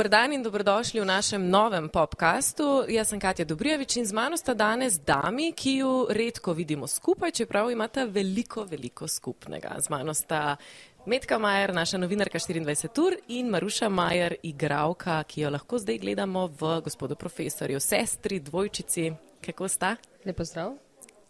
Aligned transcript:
Dober 0.00 0.10
dan 0.10 0.32
in 0.32 0.42
dobrodošli 0.42 1.00
v 1.00 1.04
našem 1.04 1.50
novem 1.50 1.84
podkastu. 1.92 2.88
Jaz 2.88 3.12
sem 3.12 3.20
Katja 3.20 3.44
Dobrijevič 3.44 4.00
in 4.00 4.06
z 4.08 4.16
mano 4.16 4.32
sta 4.32 4.56
danes 4.56 4.96
dami, 4.96 5.52
ki 5.52 5.74
ju 5.76 6.06
redko 6.08 6.56
vidimo 6.56 6.88
skupaj, 6.88 7.36
čeprav 7.36 7.68
imata 7.68 8.08
veliko, 8.08 8.64
veliko 8.64 9.04
skupnega. 9.04 9.76
Z 9.76 9.92
mano 9.92 10.14
sta 10.16 10.56
Metka 11.04 11.36
Majer, 11.36 11.74
naša 11.76 12.00
novinarka 12.00 12.40
24 12.40 12.96
ur 12.96 13.12
in 13.28 13.52
Maruša 13.52 13.92
Majer, 13.92 14.40
igravka, 14.42 15.20
ki 15.28 15.44
jo 15.44 15.50
lahko 15.52 15.76
zdaj 15.78 15.98
gledamo 15.98 16.46
v 16.48 16.80
gospodu 16.80 17.12
profesorju, 17.12 17.76
sestri, 17.80 18.40
dvojčici. 18.40 19.12
Kako 19.44 19.68
sta? 19.68 19.96
Lepo 20.24 20.44
zdrav. 20.48 20.78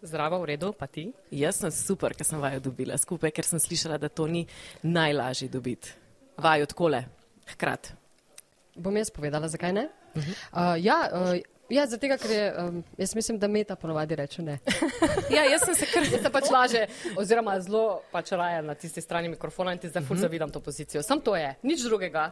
Zdravo, 0.02 0.38
v 0.38 0.54
redu, 0.54 0.70
pa 0.78 0.86
ti? 0.86 1.10
Jaz 1.30 1.58
sem 1.58 1.74
super, 1.74 2.14
ker 2.14 2.22
sem 2.22 2.38
vaju 2.38 2.62
dobila 2.70 2.94
skupaj, 2.94 3.34
ker 3.34 3.42
sem 3.42 3.58
slišala, 3.58 3.98
da 3.98 4.06
to 4.06 4.30
ni 4.30 4.46
najlažje 4.86 5.50
dobiti. 5.50 5.90
Vaju 6.38 6.70
takole, 6.70 7.02
hkrati. 7.50 7.99
Bom 8.80 8.96
jaz 8.96 9.10
povedala, 9.12 9.48
zakaj 9.48 9.72
ne? 9.72 9.88
Uh 10.14 10.22
-huh. 10.22 10.34
uh, 10.52 10.84
ja, 10.84 11.10
uh, 11.12 11.36
ja, 11.70 11.86
zato, 11.86 12.06
ker 12.06 12.30
je, 12.30 12.54
um, 12.58 12.84
jaz 12.98 13.14
mislim, 13.14 13.38
da 13.38 13.48
meta 13.48 13.76
ponovadi 13.76 14.16
reče 14.16 14.42
ne. 14.42 14.58
ja, 15.36 15.44
jaz 15.44 15.64
sem 15.64 15.74
se 15.74 15.86
kar. 15.86 16.02
Jaz 16.02 16.22
se 16.22 16.30
pač 16.32 16.50
laže, 16.50 16.86
oziroma 17.16 17.60
zelo 17.60 18.00
pač 18.12 18.32
raje 18.32 18.62
na 18.62 18.74
tisti 18.74 19.00
strani 19.00 19.28
mikrofona 19.28 19.72
in 19.72 19.78
ti 19.78 19.88
zdaj 19.88 20.02
uh 20.02 20.08
-huh. 20.08 20.20
zavidam 20.20 20.50
to 20.50 20.60
pozicijo. 20.60 21.02
Sam 21.02 21.20
to 21.20 21.36
je, 21.36 21.54
nič 21.62 21.82
drugega. 21.82 22.30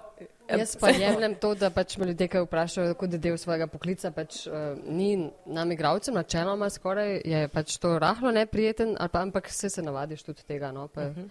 Jaz 0.49 0.77
pa 0.77 0.89
jemljem 1.05 1.35
to, 1.35 1.55
da 1.55 1.71
pač 1.71 1.97
me 1.97 2.07
ljudje 2.07 2.29
kaj 2.29 2.41
vprašajo, 2.41 2.95
kot 2.95 3.11
del 3.11 3.37
svojega 3.37 3.67
poklica 3.67 4.11
pač 4.11 4.47
uh, 4.47 4.53
ni 4.85 5.31
nam 5.47 5.73
igravcem, 5.73 6.15
načeloma 6.15 6.71
skoraj 6.71 7.21
je 7.25 7.49
pač 7.49 7.77
to 7.77 7.99
rahlo 7.99 8.31
neprijeten, 8.31 8.97
pa, 9.13 9.21
ampak 9.21 9.49
se 9.51 9.71
se 9.71 9.83
navadiš 9.83 10.23
tudi 10.23 10.43
tega. 10.43 10.73
No, 10.73 10.89
pa, 10.89 11.01
uh 11.01 11.17
-huh. 11.17 11.31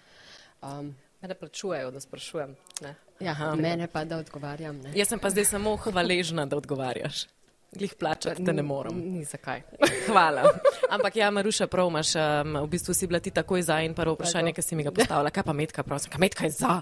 um, 0.80 0.94
Mene 1.20 1.34
plačujejo, 1.34 1.90
da 1.90 2.00
sprašujem. 2.00 2.56
Ne. 2.80 2.94
Ja, 3.20 3.30
Aha, 3.30 3.54
mene 3.54 3.86
pa, 3.86 4.04
da 4.04 4.16
odgovarjam. 4.16 4.78
Ne. 4.80 4.92
Jaz 4.94 5.08
sem 5.08 5.18
pa 5.18 5.30
zdaj 5.30 5.44
samo 5.44 5.76
hvaležna, 5.76 6.46
da 6.46 6.56
odgovarjaš. 6.56 7.26
Glih 7.72 7.94
plačati 8.00 8.44
te 8.44 8.52
ne 8.52 8.62
morem. 8.62 9.02
Ni 9.12 9.24
zakaj. 9.24 9.62
Hvala. 10.06 10.42
Ampak 10.90 11.16
ja, 11.16 11.30
Maruša, 11.30 11.66
prav 11.66 11.88
imaš, 11.88 12.14
um, 12.16 12.56
v 12.62 12.66
bistvu 12.70 12.94
si 12.94 13.06
bila 13.06 13.20
ti 13.20 13.30
takoj 13.30 13.62
za 13.62 13.80
in 13.84 13.94
prvo 13.94 14.14
vprašanje, 14.14 14.54
ki 14.56 14.62
si 14.62 14.76
mi 14.76 14.86
ga 14.86 14.94
postavila. 14.94 15.30
Kaj 15.30 15.42
pa 15.42 15.52
metka, 15.52 15.82
prosim, 15.82 16.10
kaj 16.10 16.20
metka 16.20 16.48
je 16.48 16.50
za? 16.50 16.80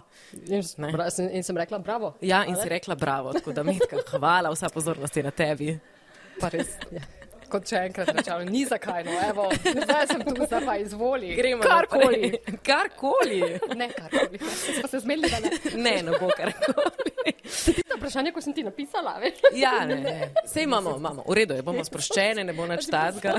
Bra, 0.92 1.08
in 1.32 1.42
sem 1.42 1.56
rekla 1.56 1.78
bravo. 1.78 2.14
Ja, 2.20 2.44
in 2.44 2.56
si 2.56 2.68
rekla 2.68 2.94
bravo, 2.94 3.32
tako 3.32 3.52
da 3.52 3.66
metka, 3.66 4.04
hvala, 4.14 4.52
vsa 4.54 4.68
pozornost 4.68 5.16
je 5.16 5.26
na 5.26 5.30
tebi. 5.30 5.78
Pa 6.40 6.52
res. 6.52 6.76
Ja 6.92 7.15
kot 7.50 7.66
če 7.68 7.82
enkrat 7.88 8.10
rečem, 8.16 8.44
ni 8.50 8.64
zakaj, 8.68 9.04
no, 9.06 9.16
evo, 9.28 9.46
zdaj 9.64 10.06
sem 10.10 10.24
tu, 10.26 10.34
zdaj 10.42 10.64
pa 10.66 10.76
izvoli. 10.82 11.34
Gremo 11.38 11.62
karkoli. 11.62 12.32
Karkoli. 12.66 13.40
Ne, 13.76 13.90
karkoli. 13.96 14.40
Smo 14.80 14.88
se 14.90 15.02
zmedli, 15.04 15.30
da 15.30 15.40
ne. 15.44 15.52
Ne, 15.82 15.96
no 16.06 16.18
bo 16.20 16.30
karkoli. 16.36 17.06
Ti 17.46 17.82
to 17.82 17.96
vprašanje, 17.96 18.32
ko 18.34 18.42
sem 18.42 18.54
ti 18.56 18.64
napisala, 18.66 19.16
veš? 19.22 19.42
Ja, 19.54 19.78
ne, 19.86 20.00
ne. 20.02 20.16
Sej 20.46 20.66
imamo, 20.68 20.96
imamo. 20.98 21.24
V 21.28 21.38
redu 21.40 21.58
je, 21.58 21.66
bomo 21.66 21.84
sproščene, 21.86 22.44
ne 22.46 22.56
bo 22.56 22.66
nič 22.70 22.90
tazga 22.90 23.38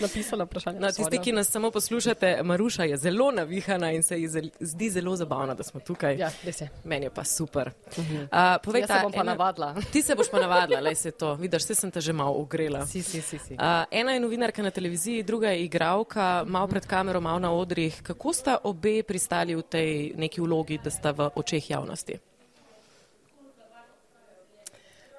napisala 0.00 0.44
vprašanje. 0.44 0.80
No, 0.80 0.92
tisti, 0.92 1.18
ki 1.18 1.32
nas 1.32 1.50
samo 1.50 1.70
poslušate, 1.70 2.42
Maruša 2.42 2.84
je 2.84 2.96
zelo 2.96 3.30
navihana 3.30 3.92
in 3.92 4.02
se 4.02 4.20
ji 4.20 4.28
zdi 4.60 4.90
zelo 4.90 5.16
zabavna, 5.16 5.54
da 5.54 5.62
smo 5.62 5.80
tukaj. 5.80 6.18
Ja, 6.18 6.30
res 6.44 6.60
je. 6.60 6.68
Meni 6.84 7.06
je 7.06 7.10
pa 7.10 7.24
super. 7.24 7.70
Uh 7.86 8.04
-huh. 8.04 8.22
uh, 8.22 8.62
povej, 8.64 8.86
ta, 8.86 9.00
bom 9.02 9.12
pa 9.12 9.20
ena, 9.20 9.32
navadila. 9.32 9.74
Ti 9.92 10.02
se 10.02 10.14
boš 10.14 10.30
pa 10.30 10.40
navadila, 10.40 10.80
le 10.80 10.94
se 10.94 11.10
to. 11.10 11.34
Vidiš, 11.34 11.62
se 11.62 11.74
sem 11.74 11.90
te 11.90 12.00
že 12.00 12.12
malo 12.12 12.32
ugrela. 12.32 12.86
Si, 12.86 13.02
si, 13.02 13.22
si, 13.22 13.38
si. 13.38 13.54
Uh, 13.54 13.60
ena 13.90 14.12
je 14.12 14.20
novinarka 14.20 14.62
na 14.62 14.70
televiziji, 14.70 15.22
druga 15.22 15.50
je 15.50 15.64
igravka, 15.64 16.44
malo 16.46 16.66
pred 16.66 16.86
kamero, 16.86 17.20
malo 17.20 17.38
na 17.38 17.52
odrih. 17.52 18.02
Kako 18.02 18.32
sta 18.32 18.58
obe 18.64 19.02
pristali 19.02 19.54
v 19.54 19.62
tej 19.62 20.12
neki 20.16 20.40
vlogi, 20.40 20.78
da 20.84 20.90
sta 20.90 21.10
v 21.10 21.30
očeh 21.34 21.70
javnosti? 21.70 22.18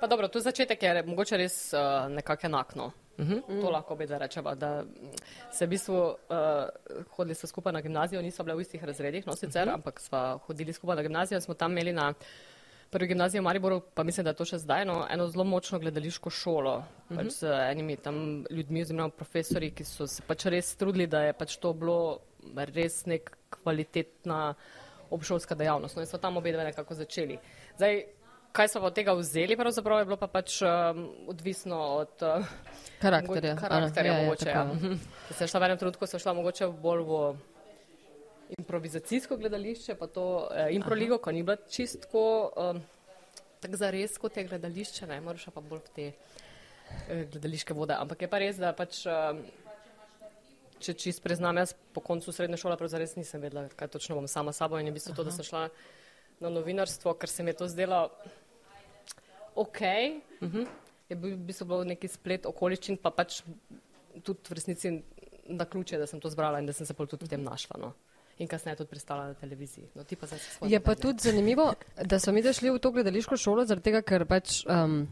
Pa 0.03 0.07
dobro, 0.07 0.27
tu 0.27 0.39
začetek 0.39 0.83
je 0.83 1.03
mogoče 1.03 1.37
res 1.37 1.73
uh, 1.73 2.11
nekako 2.11 2.47
enakno. 2.47 2.91
Uh 3.17 3.25
-huh. 3.25 3.61
To 3.61 3.69
lahko 3.69 3.95
bi 3.95 4.07
da 4.07 4.17
rečeva, 4.17 4.55
da 4.55 4.83
se 5.51 5.65
v 5.65 5.69
bistvu 5.69 5.95
uh, 5.95 6.15
hodili 7.15 7.35
so 7.35 7.47
skupaj 7.47 7.73
na 7.73 7.81
gimnazijo, 7.81 8.21
niso 8.21 8.43
bile 8.43 8.55
v 8.55 8.61
istih 8.61 8.83
razredih, 8.83 9.27
no 9.27 9.35
sicer, 9.35 9.67
uh 9.67 9.69
-huh. 9.69 9.73
ampak 9.73 9.99
smo 9.99 10.39
hodili 10.47 10.73
skupaj 10.73 10.95
na 10.95 11.01
gimnazijo, 11.01 11.41
smo 11.41 11.53
tam 11.53 11.71
imeli 11.71 11.93
na 11.93 12.13
prvi 12.91 13.07
gimnaziji 13.07 13.39
v 13.39 13.43
Mariboru, 13.43 13.81
pa 13.93 14.03
mislim, 14.03 14.23
da 14.23 14.29
je 14.29 14.35
to 14.35 14.45
še 14.45 14.57
zdaj, 14.57 14.85
no, 14.85 15.07
eno 15.09 15.27
zelo 15.27 15.43
močno 15.43 15.79
gledališko 15.79 16.29
šolo, 16.29 16.75
uh 16.77 16.83
-huh. 17.09 17.17
pač 17.17 17.31
z 17.31 17.43
enimi 17.71 17.95
tam 17.95 18.45
ljudmi 18.49 18.81
oziroma 18.81 19.09
profesori, 19.09 19.71
ki 19.71 19.83
so 19.83 20.07
se 20.07 20.23
pač 20.27 20.45
res 20.45 20.75
trudili, 20.75 21.07
da 21.07 21.21
je 21.21 21.33
pač 21.33 21.57
to 21.57 21.73
bilo 21.73 22.19
res 22.55 23.05
nek 23.05 23.37
kvalitetna 23.49 24.53
obšolska 25.09 25.55
dejavnost. 25.55 25.95
No 25.95 26.01
in 26.01 26.07
so 26.07 26.17
tam 26.17 26.37
obe 26.37 26.51
nekako 26.51 26.93
začeli. 26.93 27.39
Zdaj, 27.75 28.05
kaj 28.53 28.69
so 28.69 28.81
od 28.85 28.93
tega 28.93 29.13
vzeli, 29.17 29.57
pravzaprav 29.57 29.99
je 29.99 30.05
bilo 30.05 30.17
pa 30.17 30.27
pač 30.29 30.59
um, 30.61 31.07
odvisno 31.27 31.79
od 32.03 32.21
uh, 32.21 32.45
karakterja. 33.01 33.55
karakterja 33.57 34.13
Ana, 34.13 34.23
mogoče, 34.23 34.49
ja, 34.49 34.61
ja. 34.61 34.97
Se 35.37 35.47
šla 35.47 35.59
v 35.59 35.69
enem 35.69 35.81
trenutku, 35.81 36.07
so 36.07 36.21
šla 36.21 36.35
mogoče 36.37 36.69
bolj 36.83 37.01
v 37.09 37.21
improvizacijsko 38.59 39.37
gledališče, 39.41 39.95
pa 39.97 40.07
to 40.07 40.25
eh, 40.51 40.69
improligo, 40.77 41.17
ko 41.17 41.31
ni 41.31 41.41
bilo 41.43 41.57
čistko 41.69 42.23
um, 42.53 42.81
tako 43.63 43.79
zares 43.81 44.17
kot 44.21 44.37
je 44.37 44.45
gledališče, 44.45 45.07
ne 45.09 45.17
moraš 45.25 45.49
pa 45.53 45.61
bolj 45.61 45.81
v 45.81 45.93
te 45.95 46.07
eh, 46.11 47.25
gledališke 47.33 47.73
vode. 47.73 47.97
Ampak 47.97 48.21
je 48.21 48.29
pa 48.29 48.41
res, 48.43 48.61
da 48.61 48.75
pač. 48.77 49.05
Um, 49.09 49.43
Če 50.83 50.97
čist 50.99 51.21
priznam, 51.23 51.55
jaz 51.55 51.71
po 51.95 52.01
koncu 52.03 52.33
srednje 52.35 52.57
šole 52.59 52.75
pravzaprav 52.75 53.05
res 53.05 53.13
nisem 53.15 53.39
vedela, 53.39 53.69
kaj 53.71 53.87
točno 53.93 54.17
bom 54.17 54.25
sama 54.27 54.51
sabo 54.51 54.75
in 54.81 54.89
je 54.89 54.91
v 54.91 54.97
bistvu 54.97 55.13
to, 55.15 55.23
da 55.23 55.31
sem 55.31 55.45
šla 55.47 55.61
na 56.43 56.49
novinarstvo, 56.51 57.13
ker 57.15 57.31
se 57.31 57.43
mi 57.43 57.53
je 57.53 57.59
to 57.61 57.69
zdelo 57.71 58.01
ok. 59.55 59.81
Uh 60.41 60.49
-huh. 60.49 60.67
Je 61.09 61.15
bil 61.15 61.35
v 61.35 61.45
bistvu 61.45 61.83
neki 61.83 62.07
splet 62.07 62.45
okoliščin, 62.45 62.97
pa 62.97 63.11
pač 63.11 63.43
tudi 64.23 64.39
v 64.49 64.53
resnici 64.53 65.03
na 65.47 65.65
ključe, 65.65 65.97
da 65.97 66.07
sem 66.07 66.19
to 66.19 66.29
zbrala 66.29 66.59
in 66.59 66.65
da 66.65 66.73
sem 66.73 66.85
se 66.85 66.93
pol 66.93 67.07
tudi 67.07 67.25
v 67.25 67.29
tem 67.29 67.43
našla. 67.43 67.79
No. 67.79 67.93
In 68.37 68.47
kasneje 68.47 68.75
tudi 68.75 68.89
pristala 68.89 69.27
na 69.27 69.33
televiziji. 69.33 69.87
No, 69.95 70.03
pa 70.03 70.67
je 70.67 70.79
pa 70.79 70.95
tudi 70.95 71.19
zanimivo, 71.21 71.73
da 72.05 72.19
smo 72.19 72.33
mi 72.33 72.41
šli 72.53 72.69
v 72.69 72.79
to 72.79 72.91
gledališko 72.91 73.37
šolo, 73.37 73.65
zaradi 73.65 73.83
tega, 73.83 74.01
ker 74.01 74.25
pač. 74.25 74.65
Um, 74.65 75.07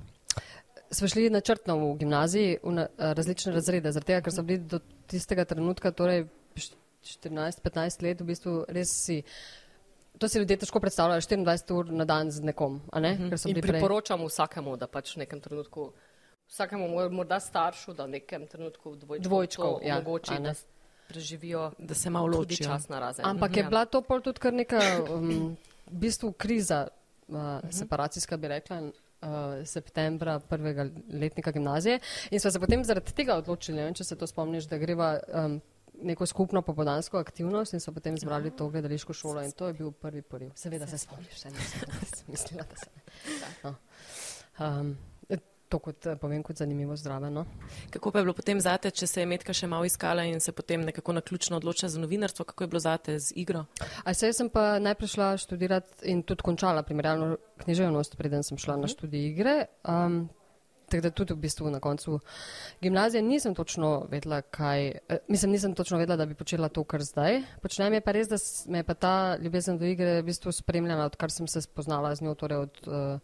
Smo 0.91 1.07
šli 1.07 1.29
načrtno 1.29 1.77
v 1.77 1.97
gimnaziji 1.97 2.57
v 2.63 2.71
na, 2.71 2.87
različne 2.97 3.53
razrede, 3.53 3.91
zaradi 3.91 4.07
tega, 4.07 4.21
ker 4.21 4.33
so 4.33 4.43
bili 4.43 4.59
do 4.59 4.79
tistega 5.07 5.45
trenutka, 5.45 5.91
torej 5.91 6.25
14-15 7.03 8.03
let, 8.03 8.21
v 8.21 8.27
bistvu 8.27 8.65
res 8.67 8.91
si 9.05 9.21
To 10.21 10.27
si 10.27 10.37
ljudje 10.37 10.57
težko 10.57 10.79
predstavljajo, 10.79 11.21
24 11.21 11.73
ur 11.73 11.87
na 11.91 12.05
dan 12.05 12.31
z 12.31 12.43
nekom. 12.45 12.81
Ne? 12.93 13.11
Uh 13.13 13.19
-huh. 13.19 13.61
Priporočam 13.61 14.25
vsakemu, 14.25 14.77
da 14.77 14.87
pač 14.87 15.15
v 15.15 15.19
nekem 15.19 15.41
trenutku, 15.41 15.91
vsakemu 16.47 17.09
morda 17.09 17.39
staršu, 17.39 17.93
da 17.93 18.05
v 18.05 18.09
nekem 18.09 18.47
trenutku 18.47 18.95
dvojčkov, 18.95 19.29
dvojčkov 19.29 19.79
ja, 19.83 19.95
omogoči, 19.97 20.37
da 20.39 20.53
preživijo, 21.07 21.71
da 21.77 21.93
se 21.93 22.09
malo 22.09 22.27
loči 22.27 22.63
čas 22.63 22.89
na 22.89 22.99
razen. 22.99 23.25
Ampak 23.25 23.57
je 23.57 23.63
ja. 23.63 23.69
bila 23.69 23.85
to 23.85 24.01
pol 24.01 24.21
tudi 24.21 24.39
kar 24.39 24.53
neka 24.53 24.79
um, 25.09 25.57
v 25.91 25.97
bistvu 25.97 26.31
kriza, 26.31 26.87
uh, 27.27 27.35
uh 27.35 27.41
-huh. 27.41 27.71
separacijska 27.71 28.37
bi 28.37 28.47
rekla. 28.47 28.81
Uh, 29.21 29.27
septembra 29.65 30.39
prvega 30.39 30.89
letnika 31.13 31.51
gimnazije 31.51 31.99
in 32.31 32.39
smo 32.39 32.51
se 32.51 32.59
potem 32.59 32.83
zaradi 32.83 33.13
tega 33.13 33.35
odločili, 33.35 33.81
ne, 33.81 33.93
če 33.93 34.03
se 34.03 34.15
to 34.15 34.27
spomniš, 34.27 34.63
da 34.63 34.77
greva 34.77 35.19
um, 35.33 35.61
neko 36.01 36.25
skupno 36.25 36.61
popodansko 36.61 37.17
aktivnost 37.17 37.73
in 37.73 37.79
so 37.79 37.91
potem 37.91 38.17
zbrali 38.17 38.51
to 38.55 38.69
gledališko 38.69 39.13
šolo 39.13 39.43
in 39.43 39.51
to 39.51 39.67
je 39.67 39.73
bil 39.73 39.91
prvi 39.91 40.21
poriv. 40.21 40.51
Seveda 40.55 40.87
se 40.87 40.97
spomniš, 40.97 41.39
se 41.39 41.49
nisem 41.49 42.27
mislila, 42.27 42.63
da 42.63 42.75
se 42.75 42.89
ne. 42.95 43.47
No. 43.63 43.75
Um, 44.59 44.97
to 45.71 45.79
kot 45.79 46.07
eh, 46.09 46.17
povem 46.19 46.43
kot 46.43 46.59
zanimivo 46.59 46.95
zdrave. 46.99 47.31
No. 47.31 47.45
Kako 47.93 48.11
pa 48.11 48.19
je 48.19 48.25
bilo 48.27 48.35
potem 48.35 48.59
zate, 48.61 48.91
če 48.91 49.07
se 49.07 49.23
je 49.23 49.29
Metka 49.29 49.55
še 49.55 49.69
malo 49.71 49.87
iskala 49.87 50.25
in 50.27 50.43
se 50.43 50.53
potem 50.55 50.83
nekako 50.87 51.15
naključno 51.19 51.59
odločila 51.61 51.89
za 51.93 52.01
novinarstvo, 52.03 52.45
kako 52.49 52.65
je 52.65 52.71
bilo 52.73 52.83
zate 52.83 53.17
z 53.19 53.37
igro? 53.43 53.65
A 54.03 54.13
se 54.17 54.33
sem 54.35 54.51
pa 54.51 54.75
najprej 54.83 55.15
šla 55.15 55.31
študirati 55.41 56.11
in 56.11 56.25
tudi 56.27 56.45
končala 56.45 56.83
primerjalno 56.87 57.37
književnost, 57.63 58.17
preden 58.19 58.43
sem 58.43 58.57
šla 58.57 58.75
uh 58.75 58.77
-huh. 58.77 58.81
na 58.81 58.87
mhm. 58.87 58.95
študij 58.97 59.27
igre. 59.31 59.57
Um, 59.87 60.21
Tako 60.91 61.01
da 61.01 61.11
tudi 61.15 61.33
v 61.33 61.37
bistvu 61.45 61.69
na 61.71 61.79
koncu 61.79 62.19
gimnazije 62.81 63.21
nisem 63.21 63.55
točno 63.55 64.07
vedela, 64.11 64.41
kaj, 64.41 64.87
eh, 64.87 65.17
mislim, 65.27 65.51
nisem 65.51 65.75
točno 65.75 65.97
vedela, 65.97 66.17
da 66.17 66.25
bi 66.25 66.35
počela 66.35 66.69
to, 66.69 66.83
kar 66.83 67.03
zdaj. 67.03 67.41
Počnem 67.61 67.93
je 67.93 68.01
pa 68.01 68.11
res, 68.11 68.27
da 68.27 68.37
me 68.71 68.79
je 68.79 68.83
pa 68.83 68.93
ta 68.93 69.37
ljubezen 69.37 69.77
do 69.77 69.85
igre 69.85 70.21
v 70.21 70.25
bistvu 70.25 70.51
spremljala, 70.51 71.05
odkar 71.05 71.31
sem 71.31 71.47
se 71.47 71.61
spoznala 71.61 72.15
z 72.15 72.21
njo, 72.21 72.35
torej 72.35 72.57
od 72.57 72.87
uh, 72.87 73.19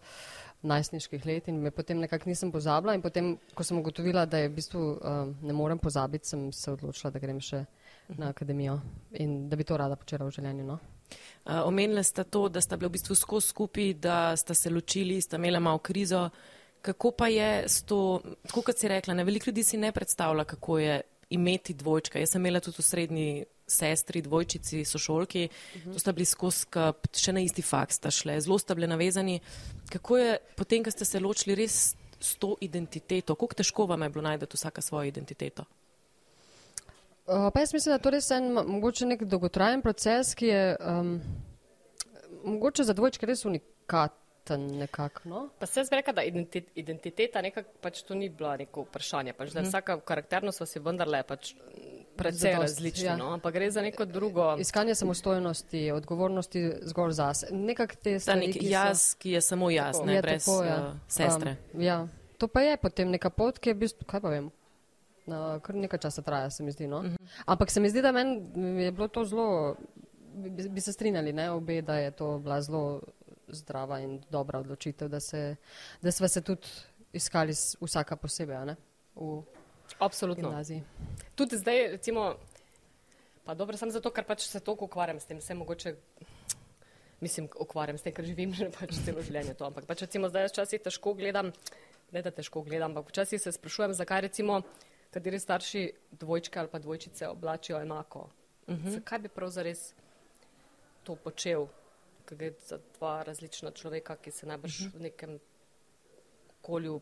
najstniških 0.61 1.25
let 1.25 1.47
in 1.47 1.61
me 1.61 1.71
potem 1.71 1.99
nekako 1.99 2.29
nisem 2.29 2.51
pozabila 2.51 2.95
in 2.95 3.01
potem, 3.01 3.37
ko 3.53 3.63
sem 3.63 3.77
ugotovila, 3.77 4.25
da 4.25 4.37
je 4.37 4.49
v 4.49 4.53
bistvu 4.55 4.81
uh, 4.81 5.33
ne 5.41 5.53
morem 5.53 5.77
pozabiti, 5.77 6.27
sem 6.27 6.51
se 6.51 6.71
odločila, 6.71 7.11
da 7.11 7.19
grem 7.19 7.39
še 7.39 7.65
na 8.17 8.29
akademijo 8.29 8.79
in 9.19 9.49
da 9.49 9.55
bi 9.55 9.63
to 9.63 9.77
rada 9.77 9.95
počela 9.95 10.25
v 10.25 10.31
življenju. 10.31 10.65
No? 10.65 10.79
Uh, 11.45 11.67
omenila 11.67 12.03
sta 12.03 12.23
to, 12.23 12.47
da 12.49 12.61
sta 12.61 12.77
bili 12.77 12.89
v 12.89 12.97
bistvu 12.97 13.15
skozi 13.15 13.51
skupaj, 13.51 13.93
da 14.01 14.35
sta 14.37 14.55
se 14.55 14.71
ločili, 14.71 15.21
sta 15.21 15.37
imela 15.37 15.59
malo 15.59 15.83
krizo. 15.83 16.29
Kako 16.81 17.11
pa 17.11 17.27
je 17.27 17.63
s 17.67 17.83
to, 17.83 18.21
tako 18.47 18.61
kot 18.61 18.79
si 18.79 18.87
rekla, 18.87 19.13
ne 19.13 19.23
veliko 19.23 19.49
ljudi 19.49 19.63
si 19.63 19.77
ne 19.77 19.91
predstavlja, 19.91 20.43
kako 20.43 20.79
je 20.79 21.01
imeti 21.29 21.73
dvojčka. 21.73 22.19
Jaz 22.19 22.31
sem 22.31 22.41
imela 22.41 22.59
tudi 22.63 22.79
v 22.79 22.85
srednji 22.85 23.45
sestri, 23.67 24.21
dvojčici, 24.21 24.85
sošolki, 24.85 25.49
uh 25.51 25.81
-huh. 25.81 25.93
to 25.93 25.99
sta 25.99 26.11
bili 26.11 26.25
skozi, 26.25 26.65
še 27.13 27.33
na 27.33 27.39
isti 27.39 27.61
faks 27.61 27.95
sta 27.95 28.11
šle, 28.11 28.41
zelo 28.41 28.59
sta 28.59 28.75
bili 28.75 28.87
navezani. 28.87 29.39
Kako 29.89 30.17
je 30.17 30.37
potem, 30.55 30.83
ko 30.83 30.91
ste 30.91 31.05
se 31.05 31.19
ločili 31.19 31.55
res 31.55 31.95
s 32.19 32.35
to 32.35 32.55
identiteto, 32.61 33.35
kako 33.35 33.53
težko 33.53 33.85
vam 33.85 34.01
je 34.01 34.09
bilo 34.09 34.21
najti 34.21 34.45
vsaka 34.53 34.81
svojo 34.81 35.07
identiteto? 35.07 35.63
Uh, 37.27 37.51
pa 37.53 37.59
jaz 37.59 37.73
mislim, 37.73 37.93
da 37.93 37.99
to 37.99 38.09
res 38.09 38.31
en 38.31 38.51
mogoče 38.53 39.05
nek 39.05 39.23
dolgotrajen 39.23 39.81
proces, 39.81 40.35
ki 40.35 40.45
je 40.45 40.75
um, 40.79 41.21
mogoče 42.43 42.83
za 42.83 42.93
dvojčke 42.93 43.25
res 43.25 43.43
unikaten 44.55 44.79
nekako. 44.79 45.29
No? 45.29 45.49
Pa 45.59 45.65
se 45.65 45.79
jaz 45.79 45.89
bi 45.89 45.95
rekla, 45.95 46.13
da 46.13 46.21
identiteta 46.75 47.41
nekako 47.41 47.69
pač 47.81 48.01
to 48.01 48.15
ni 48.15 48.29
bila 48.29 48.57
neko 48.57 48.81
vprašanje, 48.81 49.33
pač, 49.33 49.51
da 49.51 49.61
mm. 49.61 49.65
vsaka 49.65 49.99
karakternost 49.99 50.59
vas 50.59 50.75
je 50.75 50.81
vendarle 50.81 51.23
pač 51.23 51.53
precej 52.17 52.55
različna, 52.57 53.11
ja. 53.11 53.17
no? 53.17 53.33
ampak 53.33 53.53
gre 53.53 53.71
za 53.71 53.81
neko 53.81 54.05
drugo. 54.05 54.55
Iskanje 54.59 54.95
samostojnosti, 54.95 55.91
odgovornosti 55.91 56.71
zgolj 56.81 57.11
zase. 57.11 57.47
Nekak 57.51 57.95
te 57.95 58.19
stvari. 58.19 58.47
Nek 58.47 58.61
jaz, 58.61 59.01
so... 59.11 59.17
ki 59.19 59.31
je 59.31 59.41
samo 59.41 59.69
jaz, 59.69 59.99
tako, 59.99 60.05
ne 60.05 60.21
brez 60.21 60.45
tako, 60.45 60.63
ja. 60.63 60.77
uh, 60.87 60.93
sestre. 61.07 61.57
Um, 61.73 61.81
ja. 61.81 62.07
To 62.37 62.47
pa 62.47 62.61
je 62.61 62.77
potem 62.77 63.11
neka 63.11 63.29
pot, 63.29 63.59
ki 63.59 63.69
je 63.69 63.75
v 63.75 63.83
bistvu, 63.85 64.07
kaj 64.09 64.21
pa 64.21 64.33
vem. 64.33 64.49
No, 65.27 65.59
kar 65.61 65.75
nekaj 65.75 65.99
časa 66.07 66.23
traja, 66.23 66.49
se 66.49 66.63
mi 66.63 66.71
zdi. 66.71 66.87
No? 66.87 66.97
Uh 66.97 67.05
mhm. 67.05 67.15
-huh. 67.15 67.43
Ampak 67.45 67.71
se 67.71 67.79
mi 67.79 67.89
zdi, 67.89 68.01
da 68.01 68.11
meni 68.11 68.83
je 68.83 68.91
bilo 68.91 69.07
to 69.07 69.25
zelo, 69.25 69.75
bi, 70.33 70.69
bi 70.69 70.81
se 70.81 70.93
strinjali, 70.93 71.33
ne, 71.33 71.51
obe, 71.51 71.81
da 71.81 71.97
je 71.97 72.11
to 72.11 72.39
bila 72.39 72.61
zelo 72.61 73.01
zdrava 73.47 73.99
in 73.99 74.21
dobra 74.29 74.59
odločitev, 74.59 75.09
da, 75.09 75.19
se, 75.19 75.55
da 76.01 76.11
smo 76.11 76.27
se 76.27 76.41
tudi 76.41 76.67
iskali 77.13 77.53
vsaka 77.81 78.15
posebej. 78.15 78.75
Absolutno. 79.99 80.49
Gimnaziji. 80.49 80.83
Tudi 81.35 81.57
zdaj, 81.57 81.87
recimo, 81.87 82.35
pa 83.45 83.53
dobro, 83.53 83.77
sem 83.77 83.91
zato, 83.91 84.11
ker 84.11 84.25
pač 84.27 84.47
se 84.47 84.59
toliko 84.59 84.85
ukvarjam 84.85 85.19
s 85.19 85.25
tem, 85.25 85.39
vse 85.39 85.55
mogoče, 85.55 85.95
mislim, 87.23 87.47
ukvarjam 87.59 87.97
s 87.97 88.05
tem, 88.05 88.13
ker 88.13 88.25
živim 88.27 88.53
že 88.53 88.69
pač 88.75 88.97
celo 89.05 89.23
življenje 89.23 89.55
to, 89.57 89.69
ampak 89.69 89.87
pač 89.87 90.03
recimo 90.05 90.29
zdaj 90.29 90.51
včasih 90.51 90.83
težko 90.83 91.15
gledam, 91.17 91.53
ne 92.11 92.21
da 92.21 92.31
težko 92.31 92.61
gledam, 92.67 92.91
ampak 92.91 93.13
včasih 93.13 93.41
se 93.41 93.55
sprašujem, 93.55 93.95
zakaj 93.97 94.27
recimo, 94.27 94.61
kateri 95.15 95.39
starši 95.39 95.83
dvojčke 96.19 96.59
ali 96.59 96.69
pa 96.71 96.83
dvojčice 96.83 97.31
oblačijo 97.31 97.81
enako. 97.81 98.27
Uh 98.67 98.75
mhm. 98.75 98.87
-huh. 98.87 98.93
Zakaj 98.99 99.19
bi 99.19 99.29
prav 99.29 99.49
zares 99.49 99.93
to 101.03 101.15
počel, 101.15 101.67
ker 102.27 102.37
gre 102.37 102.51
za 102.67 102.79
dva 102.97 103.21
različna 103.23 103.71
človeka, 103.71 104.15
ki 104.15 104.31
se 104.31 104.47
najbrž 104.47 104.79
uh 104.79 104.85
mhm. 104.85 104.91
-huh. 104.91 104.99
v 104.99 105.01
nekem 105.01 105.39
okolju 106.59 106.99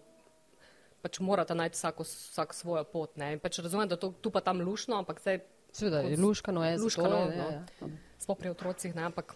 pač 1.06 1.20
morata 1.20 1.54
najti 1.54 1.78
vsako, 1.78 2.04
vsak 2.04 2.54
svojo 2.54 2.84
pot. 2.84 3.14
Pač 3.42 3.60
razumem, 3.60 3.88
da 3.88 3.98
to 3.98 4.12
tu 4.22 4.32
pa 4.34 4.42
tam 4.42 4.62
lušno, 4.62 4.98
ampak 4.98 5.22
zdaj. 5.22 5.40
Seveda 5.76 6.00
je 6.00 6.18
luškano, 6.18 6.64
je 6.66 6.78
luškano. 6.82 7.18
Je, 7.30 7.38
no. 7.38 7.50
ja. 7.52 7.90
Smo 8.20 8.36
pri 8.36 8.50
otrocih, 8.50 8.96
ne, 8.96 9.04
ampak 9.12 9.36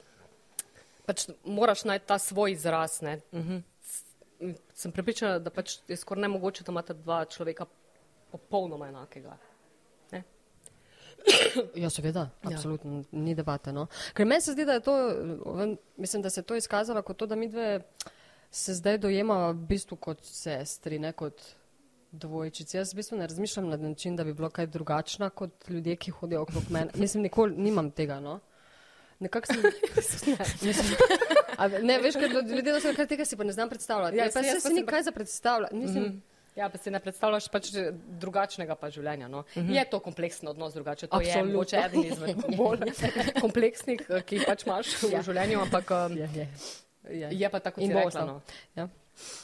pač 1.05 1.27
moraš 1.43 1.83
najti 1.85 2.07
ta 2.07 2.17
svoj 2.17 2.51
izraz. 2.51 3.01
Uh 3.03 3.39
mhm. 3.39 3.57
-huh. 3.57 4.55
Sem 4.73 4.91
pripričana, 4.91 5.39
da 5.39 5.49
pač 5.49 5.77
je 5.87 5.97
skoraj 5.97 6.21
nemogoče, 6.21 6.63
da 6.63 6.71
imata 6.71 6.93
dva 6.93 7.25
človeka 7.25 7.65
popolnoma 8.31 8.87
enakega. 8.87 9.37
Ja, 11.75 11.89
seveda, 11.89 12.29
ja. 12.43 12.49
absolutno, 12.49 12.97
ja. 12.97 13.03
ni 13.11 13.35
debate. 13.35 13.73
No. 13.73 13.87
Ker 14.13 14.25
meni 14.25 14.41
se 14.41 14.53
zdi, 14.53 14.65
da 14.65 14.73
je 14.77 14.83
to, 14.85 14.95
mislim, 15.97 16.21
da 16.21 16.29
se 16.29 16.39
je 16.39 16.45
to 16.45 16.55
izkazalo 16.55 17.01
kot 17.01 17.17
to, 17.17 17.25
da 17.25 17.35
mi 17.35 17.49
dve 17.49 17.81
se 18.51 18.73
zdaj 18.73 18.97
dojemamo 18.97 19.51
v 19.51 19.65
bistvu 19.69 19.97
kot 19.97 20.23
sestri, 20.25 20.99
ne 20.99 21.11
kot 21.13 21.41
dvojčici. 22.11 22.77
Jaz 22.77 22.93
v 22.93 23.01
bistvu 23.01 23.17
ne 23.17 23.27
razmišljam 23.27 23.69
na 23.69 23.77
način, 23.77 24.15
da 24.15 24.23
bi 24.23 24.33
bilo 24.33 24.49
kaj 24.49 24.67
drugačna 24.67 25.29
kot 25.29 25.69
ljudje, 25.69 25.95
ki 25.95 26.11
hodijo 26.11 26.41
okrog 26.41 26.63
mene. 26.69 26.91
Mislim, 26.95 27.23
nikoli 27.23 27.53
nimam 27.57 27.91
tega. 27.91 28.19
No? 28.19 28.39
Nekako 29.19 29.53
sem. 29.53 29.61
ne, 30.33 30.37
mislim, 30.61 30.97
ne, 31.81 31.99
veš, 31.99 32.15
kaj 32.15 32.29
ljudje 32.55 32.81
so 32.81 32.93
kar 32.95 33.07
tega 33.07 33.25
si 33.25 33.37
pa 33.37 33.43
ne 33.43 33.53
znam 33.53 33.69
predstavljati. 33.69 34.17
Ja, 34.17 34.29
pa 34.33 34.43
se 34.43 34.73
ni 34.73 34.85
kaj 34.85 35.03
za 35.03 35.11
predstavljati. 35.11 35.75
Mislim, 35.75 36.03
mm 36.03 36.07
-hmm. 36.07 36.21
Ja, 36.59 36.67
pa 36.69 36.77
si 36.77 36.91
ne 36.91 36.99
predstavljaš 36.99 37.47
pač 37.53 37.71
drugačnega 38.19 38.75
pa 38.75 38.89
življenja. 38.91 39.27
No. 39.31 39.39
Uh 39.39 39.63
-huh. 39.63 39.71
Je 39.75 39.85
to 39.89 39.99
kompleksni 40.03 40.49
odnos 40.49 40.73
drugače. 40.73 41.07
To 41.07 41.17
Absolutno. 41.17 41.39
je 41.39 41.53
mogoče 41.53 41.77
eden 41.85 42.05
izmed 42.05 42.43
bolj 42.59 42.79
kompleksnih, 43.43 44.01
ki 44.25 44.35
jih 44.35 44.45
pač 44.47 44.65
imaš 44.67 44.95
v 45.03 45.11
ja. 45.13 45.21
življenju, 45.21 45.61
ampak 45.61 45.91
um, 45.91 46.17
je, 46.17 46.29
je. 46.35 46.47
Je. 47.09 47.29
je 47.31 47.49
pa 47.49 47.59
tako 47.59 47.81
in 47.81 47.93
bo 47.93 48.07
ostalo. 48.07 48.41
Ja. 48.75 48.89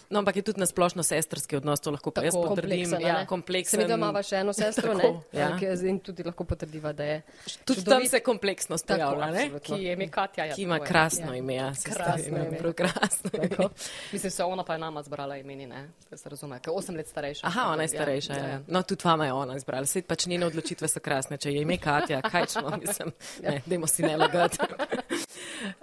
No, 0.09 0.19
ampak 0.19 0.35
je 0.35 0.41
tudi 0.41 0.59
na 0.59 0.65
splošno 0.65 1.03
sestrski 1.03 1.57
odnos, 1.57 1.81
to 1.81 1.91
lahko 1.91 2.11
pa 2.11 2.21
jaz 2.23 2.35
potrdim. 2.37 2.85
Kompleksen, 2.85 3.01
ja, 3.01 3.25
kompleksen. 3.25 3.79
Se 3.79 3.83
mi 3.83 3.89
doma 3.89 4.21
še 4.23 4.41
eno 4.43 4.53
sestro, 4.53 4.93
ne? 4.93 5.09
Ja. 5.33 5.49
In 5.89 5.99
tudi 6.05 6.23
lahko 6.25 6.45
potrdiva, 6.45 6.93
da 6.93 7.07
je. 7.07 7.17
Tudi 7.65 7.83
tam 7.85 8.05
se 8.09 8.21
kompleksnost 8.25 8.85
pojavlja, 8.87 9.29
ne? 9.33 9.45
Ki 9.65 9.79
je 9.81 9.95
ime 9.97 10.07
Katja. 10.13 10.45
Ja, 10.51 10.55
ki 10.55 10.67
ima 10.67 10.79
krasno 10.79 11.33
ja. 11.33 11.39
ime, 11.41 11.57
ja. 11.57 11.71
Krasno 11.83 12.43
ime. 12.43 12.59
Prav 12.59 12.75
krasno 12.77 13.31
ime. 13.33 13.69
Mislim, 14.13 14.31
se 14.31 14.43
ona 14.43 14.63
pa 14.63 14.77
je 14.77 14.83
nama 14.85 15.03
zbrala 15.03 15.37
imeni, 15.41 15.67
ne? 15.67 15.87
Da 16.11 16.17
se 16.17 16.29
razume, 16.29 16.61
ker 16.61 16.73
osem 16.75 16.95
let 16.95 17.09
starejša. 17.09 17.47
Aha, 17.47 17.67
ona 17.73 17.83
je 17.83 17.89
ja, 17.91 17.95
starejša, 17.97 18.33
ja. 18.33 18.47
ja. 18.53 18.61
No, 18.67 18.83
tudi 18.83 19.01
vama 19.05 19.25
je 19.25 19.33
ona 19.33 19.59
zbrala. 19.59 19.89
Svet 19.89 20.07
pač 20.07 20.27
njene 20.29 20.45
odločitve 20.45 20.87
so 20.91 21.01
krasne, 21.01 21.41
če 21.41 21.53
je 21.53 21.65
ime 21.65 21.79
Katja, 21.81 22.21
kaj 22.21 22.45
čemo, 22.53 22.77
mislim, 22.77 23.13
ne, 23.43 23.59
dajmo 23.65 23.89
si 23.89 24.05
ne 24.05 24.17
lagati. 24.17 24.57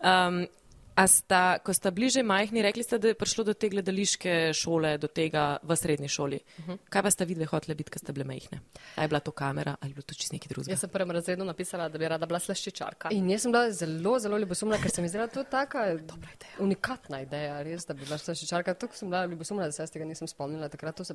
Um, 0.02 0.46
A 0.94 1.06
sta, 1.08 1.56
ko 1.64 1.72
sta 1.72 1.90
bliže 1.90 2.20
majhni, 2.22 2.62
rekli 2.62 2.84
ste, 2.84 2.98
da 3.00 3.12
je 3.12 3.16
prišlo 3.16 3.44
do 3.48 3.54
te 3.56 3.70
gledališke 3.72 4.52
šole, 4.52 4.98
do 5.00 5.08
tega 5.08 5.56
v 5.62 5.76
srednji 5.76 6.08
šoli. 6.08 6.40
Uh 6.58 6.66
-huh. 6.66 6.78
Kaj 6.88 7.02
pa 7.02 7.10
sta 7.10 7.24
vidve 7.24 7.44
hotele 7.44 7.74
biti, 7.74 7.90
ko 7.90 7.98
sta 7.98 8.12
bile 8.12 8.24
majhne? 8.24 8.60
Ali 8.96 9.04
je 9.04 9.08
bila 9.08 9.20
to 9.20 9.30
kamera 9.30 9.76
ali 9.80 9.90
je 9.90 9.94
bilo 9.94 10.02
to 10.02 10.14
čist 10.14 10.32
nekaj 10.32 10.48
drugega? 10.48 10.72
Jaz 10.72 10.80
sem 10.80 10.90
prvem 10.90 11.10
razredu 11.10 11.44
napisala, 11.44 11.88
da 11.88 11.98
bi 11.98 12.08
rada 12.08 12.26
bila 12.26 12.38
sleščičarka. 12.38 13.08
In 13.10 13.30
jaz 13.30 13.42
sem 13.42 13.52
bila 13.52 13.70
zelo, 13.70 14.18
zelo 14.18 14.38
ljubosumna, 14.38 14.78
ker 14.82 14.90
se 14.90 15.02
mi 15.02 15.08
zdela 15.08 15.26
to 15.26 15.44
taka 15.44 15.94
dobra 15.94 16.28
ideja. 16.34 16.52
Unikatna 16.58 17.20
ideja, 17.20 17.62
res, 17.62 17.86
da 17.86 17.94
bi 17.94 18.04
bila 18.04 18.18
sleščičarka. 18.18 18.74
Tako 18.74 18.96
sem 18.96 19.10
bila 19.10 19.26
ljubosumna, 19.26 19.64
da 19.64 19.72
se 19.72 19.86
tega 19.86 20.04
nisem 20.04 20.28
spomnila. 20.28 20.68
Takrat 20.68 20.96
to 20.96 21.04
se, 21.04 21.14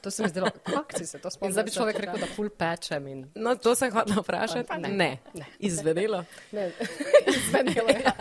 to 0.00 0.10
se 0.10 0.22
mi 0.22 0.28
zdelo, 0.28 0.50
kako 0.64 0.98
si 0.98 1.06
se 1.06 1.18
to 1.18 1.30
spomnila. 1.30 1.52
Zdaj 1.52 1.64
bi 1.64 1.70
človek 1.70 1.98
rekel, 1.98 2.18
da 2.20 2.26
full 2.26 2.50
pečem. 2.50 3.06
In... 3.06 3.26
No, 3.34 3.56
to 3.56 3.74
sem 3.74 3.92
hotela 3.92 4.22
vprašati. 4.22 4.80
Ne. 4.80 4.88
ne. 4.88 5.18
ne. 5.34 5.46
Izvedelo. 5.58 6.24
Ne. 6.52 6.70
Izvedelo, 7.36 7.88
ja. 7.88 8.12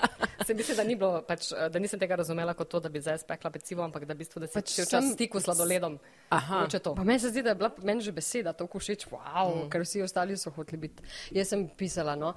Se 0.46 0.54
mislim, 0.54 0.78
da, 0.78 0.84
ni 0.84 0.96
bilo, 0.96 1.22
pač, 1.28 1.52
da 1.72 1.80
nisem 1.80 2.00
tega 2.00 2.16
razumela 2.16 2.54
kot 2.58 2.70
to, 2.70 2.80
da 2.84 2.90
bi 2.90 3.02
zdaj 3.02 3.18
spekla 3.24 3.52
pecivo, 3.52 3.84
ampak 3.84 4.06
da, 4.10 4.16
bistvu, 4.18 4.42
da 4.44 4.48
si 4.48 4.58
pač 4.58 4.74
včasih 4.74 5.10
v 5.10 5.14
stiku 5.14 5.40
s 5.40 5.48
sladoledom. 5.48 6.00
Meni 7.04 7.20
se 7.20 7.32
zdi, 7.32 7.44
da 7.46 7.54
je 7.54 7.60
bila 7.62 7.72
meni 7.84 8.02
že 8.02 8.12
beseda 8.12 8.54
tako 8.58 8.82
všeč, 8.82 9.08
wow, 9.12 9.54
mm. 9.54 9.70
ker 9.74 9.86
vsi 9.86 10.04
ostali 10.06 10.38
so 10.38 10.52
hoteli 10.56 10.82
biti. 10.88 11.06
Jaz 11.36 11.54
sem 11.54 11.68
pisala, 11.78 12.16
no, 12.20 12.34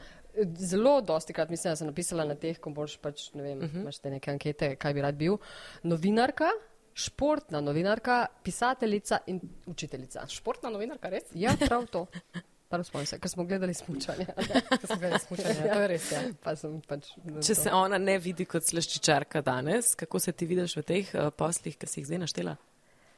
zelo 0.59 1.01
dosti 1.01 1.37
krat 1.37 1.51
mislim, 1.51 1.73
da 1.73 1.77
sem 1.77 1.91
napisala 1.91 2.25
na 2.29 2.39
teh, 2.39 2.59
ko 2.61 2.71
boš 2.71 2.99
pač, 3.03 3.31
ne 3.35 3.43
vem, 3.43 3.59
uh 3.59 3.65
mhm. 3.65 3.77
-huh. 3.77 3.83
imaš 3.83 3.99
te 3.99 4.11
neke 4.11 4.31
ankete, 4.31 4.77
kaj 4.77 4.95
bi 4.95 5.03
rad 5.03 5.15
bil. 5.15 5.39
Novinarka. 5.83 6.51
Športna 6.97 7.61
novinarka, 7.61 8.27
pisateljica 8.43 9.19
in 9.27 9.41
učiteljica. 9.67 10.27
Športna 10.27 10.71
novinarka, 10.71 11.09
res? 11.09 11.25
Ja, 11.35 11.53
prav 11.61 11.87
to. 11.87 12.07
Prvo 12.69 12.85
spomnim 12.85 13.07
se, 13.07 13.19
ker 13.23 13.31
smo 13.31 13.45
gledali 13.47 13.75
smučanje. 13.75 14.27
gledali 14.99 15.21
smučanje. 15.23 15.67
Ja. 15.67 15.75
To 15.75 15.81
je 15.81 15.89
res. 15.89 16.07
Ja. 16.13 16.23
Pa 16.43 16.55
pač, 16.89 17.11
Če 17.47 17.55
se 17.55 17.73
ona 17.73 17.99
ne 17.99 18.17
vidi 18.19 18.45
kot 18.45 18.67
sleščičarka 18.67 19.43
danes, 19.47 19.95
kako 19.95 20.19
se 20.19 20.35
ti 20.35 20.49
vidiš 20.51 20.75
v 20.81 20.83
teh 20.87 21.13
uh, 21.15 21.31
poslih, 21.31 21.79
ki 21.79 21.87
si 21.87 22.01
jih 22.01 22.09
zdaj 22.11 22.25
naštela? 22.25 22.57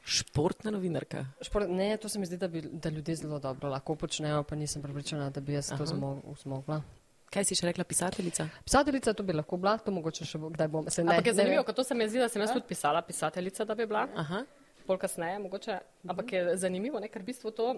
Športna 0.05 0.71
novinarka. 0.71 1.25
Šport, 1.41 1.69
ne, 1.69 1.91
to 1.97 2.09
se 2.09 2.21
mi 2.21 2.29
zdi, 2.29 2.37
da, 2.37 2.47
bi, 2.47 2.61
da 2.61 2.89
ljudje 2.93 3.15
zelo 3.23 3.39
dobro 3.41 3.69
lahko 3.73 3.95
počnejo, 3.95 4.43
pa 4.43 4.55
nisem 4.55 4.81
pripričana, 4.85 5.29
da 5.33 5.41
bi 5.41 5.57
jaz 5.57 5.71
Aha. 5.73 5.81
to 5.81 6.33
zmogla. 6.43 6.81
Kaj 7.29 7.45
si 7.45 7.57
še 7.57 7.67
rekla, 7.69 7.85
pisateljica? 7.85 8.47
Pisateljica, 8.65 9.13
to 9.13 9.25
bi 9.25 9.33
lahko 9.37 9.57
bila, 9.61 9.75
to 9.81 9.93
mogoče 9.93 10.25
še 10.25 10.41
bo, 10.41 10.49
kdaj 10.53 10.69
bom. 10.73 10.87
Se 10.89 11.03
ne, 11.03 11.13
ampak 11.13 11.29
je 11.29 11.35
zanimivo, 11.37 11.65
kot 11.65 11.77
to 11.77 11.85
se 11.85 11.97
mi 11.97 12.07
zdi, 12.09 12.21
da 12.21 12.29
sem 12.29 12.41
jaz 12.41 12.53
tudi 12.55 12.65
pisala 12.69 13.01
pisateljica, 13.05 13.65
da 13.69 13.77
bi 13.77 13.85
bila. 13.89 14.07
Aha. 14.17 14.43
Pol 14.87 14.97
kasneje, 14.97 15.41
mogoče. 15.43 15.77
Ampak 16.09 16.33
je 16.33 16.55
zanimivo, 16.57 17.01
ne, 17.01 17.09
ker 17.13 17.21
v 17.21 17.29
bistvu 17.29 17.53
to 17.53 17.75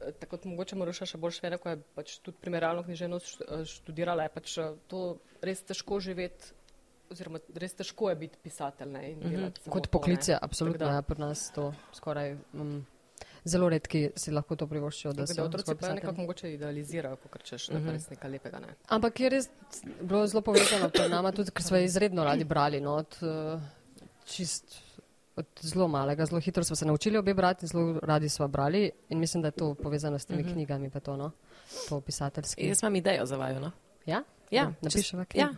tako 0.00 0.36
kot 0.36 0.44
mogoče 0.44 0.76
Maruša 0.80 1.08
še 1.12 1.18
bolj 1.20 1.36
šveda, 1.38 1.58
ko 1.60 1.74
je 1.74 1.80
pač 1.96 2.14
tudi 2.24 2.40
primerjalno 2.40 2.84
književnost 2.86 3.42
eh, 3.42 3.64
študirala, 3.68 4.26
je 4.26 4.34
pač 4.36 4.56
eh, 4.58 4.72
to 4.88 5.02
res 5.44 5.62
težko 5.66 6.00
živeti. 6.04 6.56
Oziroma, 7.10 7.40
res 7.58 7.74
težko 7.74 8.06
je 8.12 8.16
biti 8.20 8.38
pisatelj. 8.38 8.90
Ne, 8.92 9.00
mm 9.16 9.30
-hmm. 9.30 9.70
Kot 9.70 9.88
poklice, 9.90 10.38
absolutno. 10.42 10.86
Ja, 10.86 11.02
pri 11.02 11.18
nas 11.18 11.50
to 11.54 11.72
skoraj. 11.92 12.36
Um, 12.54 12.86
Zelo 13.44 13.68
redki 13.68 14.10
si 14.16 14.30
lahko 14.30 14.56
to 14.56 14.66
privoščijo. 14.66 15.12
Da 15.12 15.26
se 15.26 15.42
otroci 15.42 15.74
pa 15.80 15.94
nekako 15.94 16.20
mogoče 16.20 16.52
idealizirajo, 16.52 17.16
ko 17.16 17.38
rečeš, 17.38 17.66
da 17.66 17.74
je 17.74 17.80
mhm. 17.80 17.90
res 17.90 18.10
nekaj 18.10 18.30
lepega. 18.30 18.58
Ne. 18.60 18.74
Ampak 18.88 19.20
je 19.20 19.28
res 19.28 19.50
bilo 20.00 20.26
zelo 20.26 20.42
povezano 20.42 20.88
pri 20.88 21.08
nama, 21.08 21.32
tudi 21.32 21.50
ker 21.50 21.62
smo 21.62 21.76
izredno 21.76 22.24
radi 22.24 22.44
brali. 22.44 22.80
No, 22.80 22.94
od, 22.94 23.18
uh, 23.22 23.60
čist, 24.26 24.76
od 25.40 25.46
zelo 25.60 25.88
malega, 25.88 26.26
zelo 26.26 26.40
hitro 26.40 26.64
smo 26.64 26.76
se 26.76 26.86
naučili 26.86 27.18
obe 27.18 27.34
brati, 27.34 27.66
zelo 27.66 28.00
radi 28.02 28.28
smo 28.28 28.48
brali 28.48 28.90
in 29.08 29.18
mislim, 29.18 29.42
da 29.42 29.48
je 29.48 29.52
to 29.52 29.74
povezano 29.74 30.18
s 30.18 30.26
temi 30.26 30.40
uh 30.40 30.46
mhm. 30.46 30.50
-huh. 30.50 30.54
knjigami, 30.54 30.90
pa 30.90 31.00
to, 31.00 31.16
no, 31.16 31.30
po 31.88 32.00
pisateljski. 32.00 32.66
Jaz 32.66 32.82
imam 32.82 32.96
idejo 32.96 33.26
za 33.26 33.36
vaju, 33.36 33.60
no? 33.60 33.70
Ja? 34.06 34.22
Ja, 34.50 34.72
napišem 34.82 35.24
knjigo. 35.24 35.48
Ja. 35.48 35.54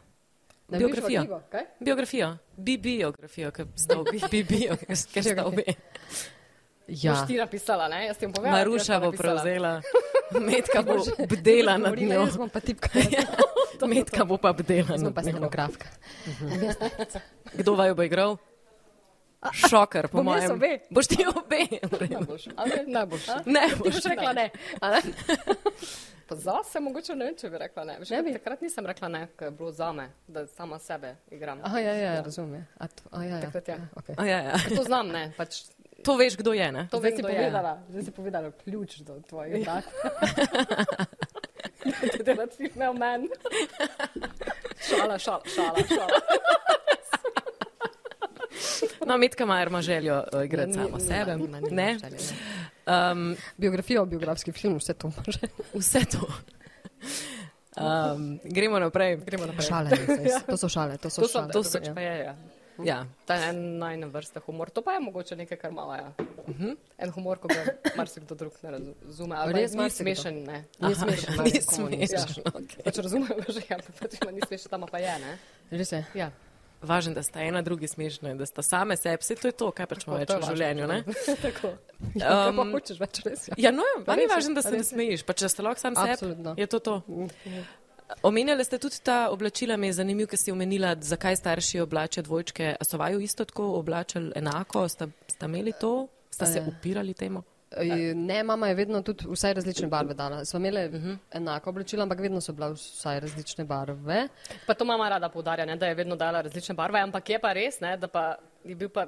Biografijo. 0.78 1.40
Biografijo. 1.80 2.36
Bi 2.56 2.78
biografijo, 2.78 3.50
ker 3.50 3.66
obi. 3.96 4.20
Bi 4.30 4.42
biografijo, 4.42 5.22
ker 5.22 5.44
obi. 5.44 5.64
Ja. 6.88 7.12
Boš 7.12 7.26
ti 7.26 7.36
napisala, 7.36 7.88
ne? 7.88 8.06
Jaz 8.06 8.18
ti 8.18 8.26
bom 8.26 8.32
povedala. 8.32 8.58
Maruša 8.58 9.00
bo 9.00 9.12
prevzela, 9.12 9.80
Metka 10.48 10.82
bo 10.82 10.96
bdela 11.28 11.78
nad 11.78 11.98
njo. 11.98 12.20
Jaz 12.20 12.36
bom 12.36 12.48
pa 12.48 12.60
tipka. 12.60 12.88
Metka 13.92 14.24
bo 14.24 14.36
pa 14.36 14.52
bdela 14.52 14.96
Jaz 14.96 15.02
bom 15.02 15.12
nad 15.12 15.14
pa 15.14 15.22
njo. 15.22 15.30
stenografka. 15.30 15.86
Kdo 17.54 17.74
vaju 17.74 17.94
bo 17.94 18.02
igral? 18.02 18.36
Šoker, 19.50 20.08
po 20.08 20.22
mojem. 20.22 20.50
obe. 20.52 20.78
Boš 20.90 21.06
ti 21.06 21.24
obe. 21.26 21.66
Najboljši. 22.08 22.50
A 22.56 22.64
ne, 22.64 22.84
najboljši. 22.88 23.30
Ne, 23.46 23.60
Ti 23.68 23.74
boš 23.76 23.94
boš 23.94 24.04
rekla 24.04 24.32
ne. 24.32 24.50
a 24.80 24.90
ne? 24.90 25.00
Pa 26.28 26.36
zase 26.36 26.80
mogoče 26.80 27.14
ne 27.14 27.24
vem, 27.24 27.34
če 27.36 27.50
bi 27.50 27.58
rekla 27.58 27.84
ne. 27.84 27.96
Veš, 27.98 28.10
Ne 28.10 28.22
bi. 28.22 28.32
Takrat 28.32 28.60
nisem 28.60 28.86
rekla 28.86 29.08
ne, 29.08 29.26
ker 29.36 29.46
je 29.46 29.50
bilo 29.52 29.72
zame, 29.72 30.06
da 30.26 30.46
sama 30.46 30.78
sebe 30.78 31.16
igram. 31.28 31.60
Aha, 31.62 31.78
ja, 31.78 31.92
ja, 31.94 32.12
razumem. 32.22 32.66
A 32.78 32.86
to- 32.86 33.10
a 33.10 33.22
ja, 33.22 33.36
ja. 33.36 33.40
Takrat 33.42 33.68
ja. 33.68 33.76
Okay. 33.94 34.14
A 34.16 34.26
Ja, 34.26 34.38
ja. 34.40 34.52
Ker 34.58 34.76
To 34.76 34.82
znam, 34.84 35.08
ne. 35.08 35.32
Pač 35.36 35.62
To 36.02 36.16
veš, 36.16 36.34
kdo 36.36 36.52
je, 36.52 36.72
ne? 36.72 36.88
to 36.90 36.98
Zdaj 36.98 37.02
vem, 37.04 37.12
si 37.12 37.22
kdo 37.22 37.28
je. 37.28 37.34
povedala. 37.36 37.72
Zdaj 37.88 38.02
si 38.02 38.10
povedala 38.12 38.50
ključ 38.54 38.96
do 38.98 39.20
tvojih 39.22 39.66
dat. 39.66 39.84
Da 42.24 42.46
ti 42.46 42.70
ne 42.74 42.88
o 42.88 42.94
meni. 42.94 43.28
Šala, 44.80 45.18
šala, 45.18 45.42
šala, 45.46 45.78
šala. 45.84 46.18
No, 49.06 49.18
Metka 49.18 49.46
Majer 49.46 49.68
ima 49.68 49.82
željo 49.82 50.24
uh, 50.32 50.44
igrati 50.44 50.72
samo 50.72 50.98
sebe. 51.00 51.32
nima- 51.32 51.60
nima 51.60 51.68
Ne? 51.72 51.98
želje, 52.00 52.16
Um, 52.86 53.36
Biografijo, 53.56 54.04
biografski 54.04 54.52
film, 54.52 54.76
vse 54.76 54.94
to 54.94 55.12
može. 55.16 55.38
vse 55.74 56.00
to. 56.04 56.26
Um, 57.74 58.40
gremo 58.44 58.78
naprej. 58.78 59.16
Gremo 59.16 59.46
naprej. 59.46 59.66
Šale, 59.66 59.90
res, 59.90 60.42
to 60.46 60.56
so 60.56 60.68
šale, 60.68 60.96
to 60.96 61.10
so 61.10 61.20
To 61.20 61.28
so, 61.28 61.38
šale. 61.38 61.52
to 61.52 61.62
so, 61.62 61.78
pa 61.94 62.00
je, 62.00 62.18
ja. 62.20 62.34
Ja. 62.84 63.06
Ta 63.26 63.34
je 63.34 63.48
en 63.48 63.78
najna 63.78 64.06
vrsta 64.06 64.40
humor. 64.40 64.70
To 64.70 64.82
pa 64.82 64.92
je 64.92 65.00
mogoče 65.00 65.36
nekaj, 65.36 65.56
kar 65.58 65.72
malo 65.72 65.94
je. 65.94 66.02
Uh 66.18 66.24
-huh. 66.50 66.76
En 66.98 67.10
humor, 67.10 67.38
ko 67.38 67.48
ga 67.48 67.64
marsikdo 67.96 68.34
drug 68.34 68.52
ne 68.62 68.70
razume. 68.70 69.36
Ali 69.36 69.54
ni 69.54 69.60
marsikdo. 69.60 69.88
smešen, 69.90 70.44
ne. 70.44 70.64
Ni 70.80 70.94
smešno. 70.94 71.42
Ni 71.42 71.50
smešno. 72.06 72.42
Okay. 72.44 72.82
Pač 72.84 72.98
razumejo 72.98 73.34
ga 73.36 73.52
že, 73.52 73.60
ampak 73.70 73.94
pač 74.00 74.14
ima 74.22 74.30
ni 74.30 74.40
smešen, 74.46 74.70
tam 74.70 74.84
pa 74.90 74.98
je, 74.98 75.18
ne. 75.18 75.38
Res 75.70 75.92
je. 75.92 76.04
Ja. 76.14 76.30
Važno, 76.82 77.14
da 77.14 77.22
sta 77.22 77.40
ena 77.40 77.62
drugi 77.62 77.86
smešni, 77.86 78.34
da 78.34 78.46
sta 78.46 78.62
same 78.62 78.96
sebi. 78.96 79.20
Vse 79.20 79.34
to 79.34 79.48
je 79.48 79.52
to, 79.54 79.70
kaj 79.70 79.86
pač 79.86 80.04
To- 80.04 80.10
ima 80.10 80.24
to 80.24 80.34
več 80.34 80.42
v 80.42 80.50
življenju. 80.50 80.86
Ne? 80.86 81.04
Tako. 81.38 81.68
Ja, 82.14 82.28
kaj 82.28 82.56
pa 82.56 82.62
Um, 82.62 82.72
hočeš 82.72 82.98
več 82.98 83.20
res? 83.22 83.48
Ja. 83.48 83.54
Ja, 83.58 83.70
no, 83.70 83.84
pa 84.04 84.16
ni 84.16 84.26
važno, 84.26 84.54
da 84.54 84.62
se 84.62 84.70
ne 84.70 84.76
res 84.76 84.88
je. 84.88 84.90
smejiš, 84.90 85.22
pa 85.22 85.32
če 85.32 85.48
ste 85.48 85.62
lahko 85.62 85.78
sam 85.78 85.94
sebi, 85.94 86.10
Absolutno. 86.10 86.54
je 86.58 86.66
to 86.66 86.78
to. 86.80 86.96
Omenjali 88.22 88.64
ste 88.64 88.78
tudi 88.78 88.98
ta 89.00 89.30
oblačila, 89.30 89.76
mi 89.76 89.86
je 89.86 89.92
zanimivo, 89.94 90.28
ker 90.28 90.38
si 90.38 90.50
omenila, 90.50 90.96
zakaj 91.00 91.36
starši 91.36 91.80
oblačijo 91.80 92.22
dvojčke. 92.22 92.74
A 92.74 92.84
so 92.84 92.98
vaju 92.98 93.20
isto 93.20 93.44
tako 93.44 93.70
oblačili 93.74 94.32
enako? 94.34 94.88
Sta, 94.88 95.06
sta 95.28 95.46
imeli 95.46 95.72
to? 95.74 96.08
Sta 96.30 96.46
se 96.46 96.58
Eh. 96.58 96.66
upirali 96.68 97.14
temu? 97.14 97.42
Ne, 98.14 98.42
mama 98.42 98.68
je 98.68 98.74
vedno 98.74 99.02
tudi 99.02 99.24
vsaj 99.28 99.54
različne 99.54 99.86
barve 99.88 100.14
dala. 100.14 100.44
Smo 100.44 100.58
imeli 100.58 100.86
uh 100.86 101.02
-huh. 101.02 101.16
enako 101.30 101.70
oblačila, 101.70 102.02
ampak 102.02 102.20
vedno 102.20 102.40
so 102.40 102.52
bila 102.52 102.68
vsaj 102.68 103.20
različne 103.20 103.64
barve. 103.64 104.28
Pa 104.66 104.74
to 104.74 104.84
mama 104.84 105.08
rada 105.08 105.28
poudarja, 105.28 105.64
ne, 105.64 105.76
da 105.76 105.86
je 105.86 105.94
vedno 105.94 106.16
dala 106.16 106.40
različne 106.40 106.74
barve, 106.74 107.00
ampak 107.00 107.30
je 107.30 107.38
pa 107.38 107.52
res, 107.52 107.80
ne, 107.80 107.96
da 107.96 108.08
pa 108.08 108.34
je 108.64 108.74
bil 108.74 108.88
pa, 108.88 109.06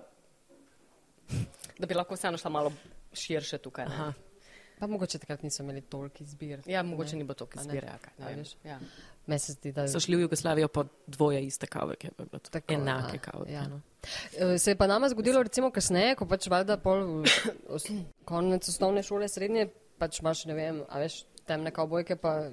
da 1.79 1.87
bi 1.87 1.95
lahko 1.95 2.15
vseeno 2.15 2.39
šla 2.39 2.51
malo 2.51 2.73
širše 3.13 3.59
tukaj. 3.59 3.85
Ne. 3.85 4.13
Pa 4.79 4.87
mogoče 4.87 5.19
takrat 5.19 5.43
niso 5.43 5.63
imeli 5.63 5.81
toliko 5.81 6.17
izbir. 6.21 6.63
Ja, 6.67 6.83
mogoče 6.83 7.17
ni 7.17 7.25
bilo 7.25 7.35
toliko 7.35 7.59
A 7.59 7.63
ne. 7.63 7.67
izbire. 7.67 7.87
ja, 7.87 7.99
kaj, 7.99 8.37
ne. 8.37 8.43
Ja. 8.65 8.79
Zdi, 9.27 9.73
da 9.73 9.89
So 9.89 10.01
šli 10.01 10.17
v 10.17 10.21
Jugoslavijo 10.21 10.69
po 10.69 10.85
dvoje 11.07 11.41
iste 11.47 11.67
kave, 11.67 11.97
ki 11.97 12.07
je 12.07 12.11
bilo 12.19 12.39
Tako, 12.51 12.75
enake 12.75 13.17
ja, 13.17 13.21
kave. 13.21 13.53
ja. 13.53 13.63
no. 13.69 13.81
Eh, 14.37 14.59
Se 14.59 14.71
je 14.71 14.77
pa 14.77 14.87
nama 14.87 15.09
zgodilo 15.09 15.43
recimo 15.43 15.71
kasneje, 15.71 16.15
ko 16.15 16.27
pač 16.27 16.49
valjda 16.49 16.77
pol 16.77 17.25
os, 17.69 17.87
konec 18.25 18.69
osnovne 18.69 19.03
šole, 19.03 19.29
srednje, 19.29 19.71
pač 19.99 20.21
imaš, 20.21 20.45
ne 20.45 20.55
vem, 20.55 20.83
a 20.89 21.01
veš, 21.01 21.23
temne 21.47 21.71
kavbojke 21.71 22.17
pa 22.17 22.51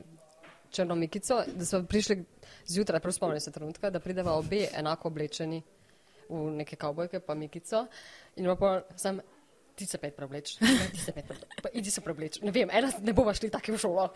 črno 0.72 0.96
mikico, 0.96 1.44
da 1.56 1.66
smo 1.66 1.84
prišli 1.84 2.24
zjutraj, 2.72 3.00
prav 3.04 3.13
spomnim 3.13 3.40
se 3.40 3.51
trenutka, 3.51 3.90
da 3.90 4.00
prideva 4.00 4.38
obe 4.40 4.68
enako 4.74 5.12
oblečeni 5.12 5.62
v 6.30 6.51
neke 6.56 6.75
kavbojke 6.80 7.20
pa 7.20 7.36
mikico 7.36 7.86
in 8.40 8.48
pa 8.60 8.82
sem, 8.96 9.20
ti 9.75 9.86
se 9.86 9.98
pet 9.98 10.16
preobleč, 10.16 10.60
ne, 10.62 10.68
ti 10.92 11.00
se 11.00 11.12
pet 11.12 11.25
preobleč, 11.25 11.62
pa 11.63 11.70
idi 11.74 11.92
se 11.92 12.01
preobleč, 12.01 12.40
ne 12.42 12.51
vem, 12.51 12.70
ena 12.72 12.92
ne 13.01 13.13
bova 13.13 13.34
šli 13.34 13.50
tako 13.50 13.74
v 13.74 13.82
šolo. 13.82 14.08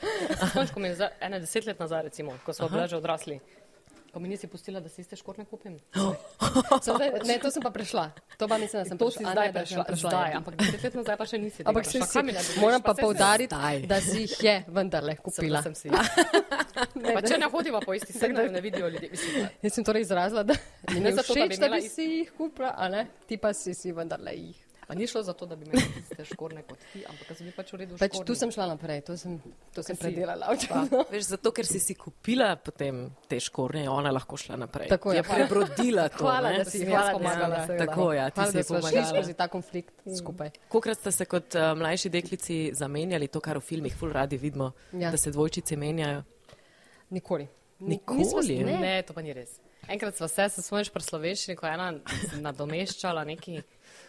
Mi 0.77 0.87
je 0.91 0.95
za, 0.95 1.09
ene 1.21 1.39
deset 1.39 1.65
let 1.65 1.79
nazaj, 1.79 2.03
recimo, 2.09 2.37
ko 2.45 2.53
smo 2.53 2.69
bili 2.69 2.87
že 2.87 2.97
odrasli, 2.97 3.39
ko 4.13 4.19
mi 4.19 4.29
nisi 4.31 4.47
pustila, 4.47 4.79
da 4.79 4.89
si 4.89 5.01
iste 5.01 5.15
škorne 5.15 5.43
kupim. 5.45 5.79
Zdaj, 6.85 7.09
ne, 7.27 7.35
to 7.39 7.51
sem 7.51 7.63
pa 7.63 7.71
prešla, 7.71 8.11
to 8.37 8.47
pa 8.47 8.57
mislim, 8.57 8.83
da 8.83 8.89
sem 8.89 8.97
To 8.97 9.09
si 9.11 9.17
prešla. 9.19 9.31
Zdaj 9.33 9.47
ne, 9.51 9.65
sem 9.65 9.83
prešla, 9.83 10.09
zdaj, 10.09 10.31
ja. 10.31 10.37
ampak 10.37 10.55
deset 10.55 10.83
let 10.83 10.95
nazaj 10.95 11.17
pa 11.19 11.25
še 11.27 11.37
nisi. 11.37 11.65
Ampak 11.67 11.83
si, 11.85 11.99
prešla. 11.99 12.07
si, 12.07 12.55
ne 12.55 12.61
moram 12.63 12.81
pa 12.83 12.93
saj 12.93 13.01
se- 13.01 13.01
povdariti, 13.01 13.55
zdaj. 13.55 13.81
da 13.91 13.97
si 14.01 14.21
jih 14.21 14.35
je 14.43 14.55
vendarle 14.67 15.15
kupila. 15.19 15.61
Sem 15.65 15.75
si. 15.75 15.91
Pa 17.15 17.21
če 17.23 17.37
ne 17.39 17.47
hodiva 17.51 17.79
po 17.83 17.93
isti 17.95 18.11
sedi, 18.15 18.33
ne 18.51 18.61
vidijo 18.63 18.87
ljudi. 18.89 19.07
Mislim, 19.11 19.47
Jaz 19.63 19.73
sem 19.75 19.83
torej 19.83 20.03
izrazila, 20.07 20.43
da 20.43 20.55
mi 20.91 20.99
Ne 20.99 21.11
je 21.11 21.15
zato, 21.15 21.33
da 21.35 21.45
bi 21.45 21.55
všeč, 21.55 21.59
da 21.59 21.69
bi 21.75 21.89
si 21.89 22.03
jih 22.03 22.31
kupila, 22.37 22.71
a 22.75 22.87
ne, 22.89 23.03
ti 23.27 23.37
pa 23.37 23.51
si 23.53 23.73
si 23.75 23.91
vendarle 23.95 24.33
jih. 24.35 24.64
Pa 24.87 24.93
ni 24.93 25.07
šlo 25.07 25.23
za 25.23 25.33
to, 25.33 25.45
da 25.45 25.55
bi 25.55 25.65
imeli 25.65 25.81
iste 26.01 26.25
škorne 26.25 26.61
kot 26.63 26.77
ti, 26.93 27.03
ampak 27.03 27.27
da 27.27 27.35
bili 27.35 27.51
pač 27.51 27.71
v 27.71 27.77
redu. 27.77 27.97
Pač 27.97 28.11
škornji. 28.11 28.25
tu 28.25 28.35
sem 28.35 28.51
šla 28.51 28.67
naprej, 28.67 29.01
to 29.01 29.15
sem, 29.15 29.39
to 29.73 29.81
sem 29.81 29.95
si- 29.95 30.01
predelala. 30.01 30.47
Veš, 31.09 31.23
zato, 31.27 31.51
ker 31.51 31.65
si 31.65 31.79
si 31.79 31.95
kupila 31.95 32.55
potem 32.55 32.99
te 33.25 33.39
škornje, 33.39 33.81
je 33.81 33.89
ona 33.91 34.11
lahko 34.11 34.37
šla 34.37 34.55
naprej. 34.57 34.87
Tako 34.87 35.11
je. 35.11 35.17
je 35.17 35.23
prebrodila 35.25 36.07
to. 36.07 36.21
Hvala, 36.21 36.49
ne? 36.49 36.57
da 36.57 36.65
si 36.65 36.77
si 36.77 36.85
hvala, 36.85 36.95
jaz 36.95 37.05
da 37.05 37.09
si- 37.09 37.17
pomagala, 37.17 37.55
ja. 37.57 37.77
Tako, 37.79 38.13
ja, 38.13 38.25
ti 38.27 38.35
Hvala, 38.35 38.51
si 38.51 38.57
da 38.57 38.63
smo 38.63 38.75
šli 38.75 38.81
pomagala. 38.83 39.09
skozi 39.13 39.33
ta 39.33 39.47
konflikt 39.47 39.93
skupaj. 40.15 40.49
Kolikrat 40.69 40.97
ste 40.97 41.11
se 41.13 41.25
kot 41.25 41.49
uh, 41.51 41.73
mlajši 41.73 42.09
deklici 42.11 42.71
zamenjali, 42.73 43.27
to, 43.27 43.39
kar 43.39 43.57
v 43.57 43.63
filmih 43.63 43.93
ful 43.93 44.11
radi 44.11 44.37
vidimo, 44.37 44.71
Ja. 44.91 45.09
da 45.09 45.17
se 45.17 45.29
dvojčice 45.29 45.75
menjajo? 45.75 46.23
Nikoli. 47.09 47.47
Ni- 47.79 47.89
Nikoli? 47.89 48.23
s- 48.23 48.59
Ne. 48.61 48.79
Ne. 48.79 49.01
to 49.01 49.13
pa 49.13 49.21
ni 49.21 49.33
res. 49.33 49.59
Enkrat 49.85 50.15
sva 50.15 50.27
se, 50.27 50.49
spomniš 50.49 50.89
pri 50.89 51.03
slovenščini, 51.03 51.55
ko 51.55 51.67
je 51.67 51.73
ena 51.73 51.91
nadomeščala 52.39 53.23
neki, 53.25 53.59